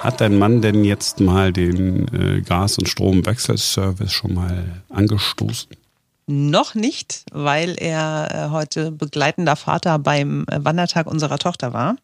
Hat 0.07 0.21
dein 0.21 0.39
Mann 0.39 0.61
denn 0.61 0.85
jetzt 0.85 1.19
mal 1.19 1.51
den 1.51 2.07
äh, 2.13 2.39
Gas- 2.39 2.77
und 2.77 2.87
Stromwechselservice 2.87 4.13
schon 4.13 4.35
mal 4.35 4.81
angestoßen? 4.87 5.69
Noch 6.27 6.75
nicht, 6.75 7.25
weil 7.33 7.75
er 7.77 8.29
äh, 8.31 8.51
heute 8.51 8.91
begleitender 8.91 9.57
Vater 9.57 9.99
beim 9.99 10.45
äh, 10.49 10.63
Wandertag 10.63 11.07
unserer 11.07 11.39
Tochter 11.39 11.73
war. 11.73 11.97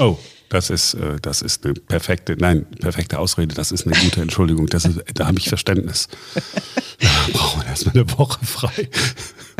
Oh, 0.00 0.18
das 0.48 0.68
ist, 0.68 0.94
äh, 0.94 1.20
das 1.22 1.42
ist 1.42 1.64
eine 1.64 1.74
perfekte, 1.74 2.36
nein, 2.36 2.66
perfekte 2.80 3.20
Ausrede, 3.20 3.54
das 3.54 3.70
ist 3.70 3.86
eine 3.86 3.94
gute 4.00 4.20
Entschuldigung, 4.20 4.66
das 4.66 4.84
ist, 4.84 5.04
da 5.14 5.28
habe 5.28 5.38
ich 5.38 5.48
Verständnis. 5.48 6.08
Da 7.00 7.08
brauchen 7.32 7.62
wir 7.62 7.68
erstmal 7.68 7.94
eine 7.94 8.10
Woche 8.18 8.44
frei. 8.44 8.88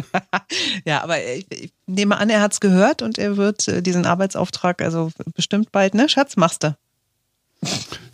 ja, 0.84 1.00
aber 1.00 1.22
ich, 1.22 1.46
ich 1.48 1.72
nehme 1.86 2.16
an, 2.16 2.28
er 2.28 2.40
hat 2.40 2.54
es 2.54 2.60
gehört 2.60 3.02
und 3.02 3.18
er 3.18 3.36
wird 3.36 3.86
diesen 3.86 4.04
Arbeitsauftrag, 4.04 4.82
also 4.82 5.12
bestimmt 5.36 5.70
bald, 5.70 5.94
ne, 5.94 6.08
Schatz, 6.08 6.36
machst 6.36 6.64
du. 6.64 6.76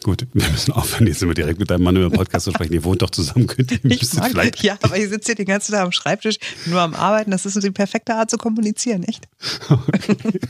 Gut, 0.03 0.27
wir 0.33 0.49
müssen 0.49 0.73
aufhören, 0.73 1.07
jetzt 1.07 1.23
immer 1.23 1.35
direkt 1.35 1.59
mit 1.59 1.71
deinem 1.71 1.83
Mann 1.83 1.97
über 1.97 2.09
den 2.09 2.17
Podcast 2.17 2.45
zu 2.45 2.53
sprechen. 2.53 2.73
Ihr 2.73 2.85
wohnt 2.85 3.03
doch 3.03 3.11
zusammen, 3.11 3.47
könnt 3.47 3.71
ihr 3.71 3.85
ich 3.85 4.15
mag, 4.15 4.31
vielleicht... 4.31 4.63
Ja, 4.63 4.79
aber 4.83 4.97
ihr 4.97 5.09
sitzt 5.09 5.27
hier 5.27 5.35
den 5.35 5.47
ganzen 5.47 5.73
Tag 5.73 5.83
am 5.83 5.93
Schreibtisch, 5.93 6.39
nur 6.67 6.81
am 6.81 6.95
Arbeiten. 6.95 7.31
Das 7.31 7.45
ist 7.45 7.63
die 7.63 7.71
perfekte 7.71 8.15
Art 8.15 8.31
zu 8.31 8.39
kommunizieren, 8.39 9.03
echt? 9.05 9.29
Okay. 9.69 10.17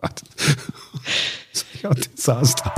Gott. 0.00 0.22
Das 1.52 1.62
ist 1.62 1.82
ja 1.82 1.90
ein 1.90 2.00
Desaster. 2.16 2.74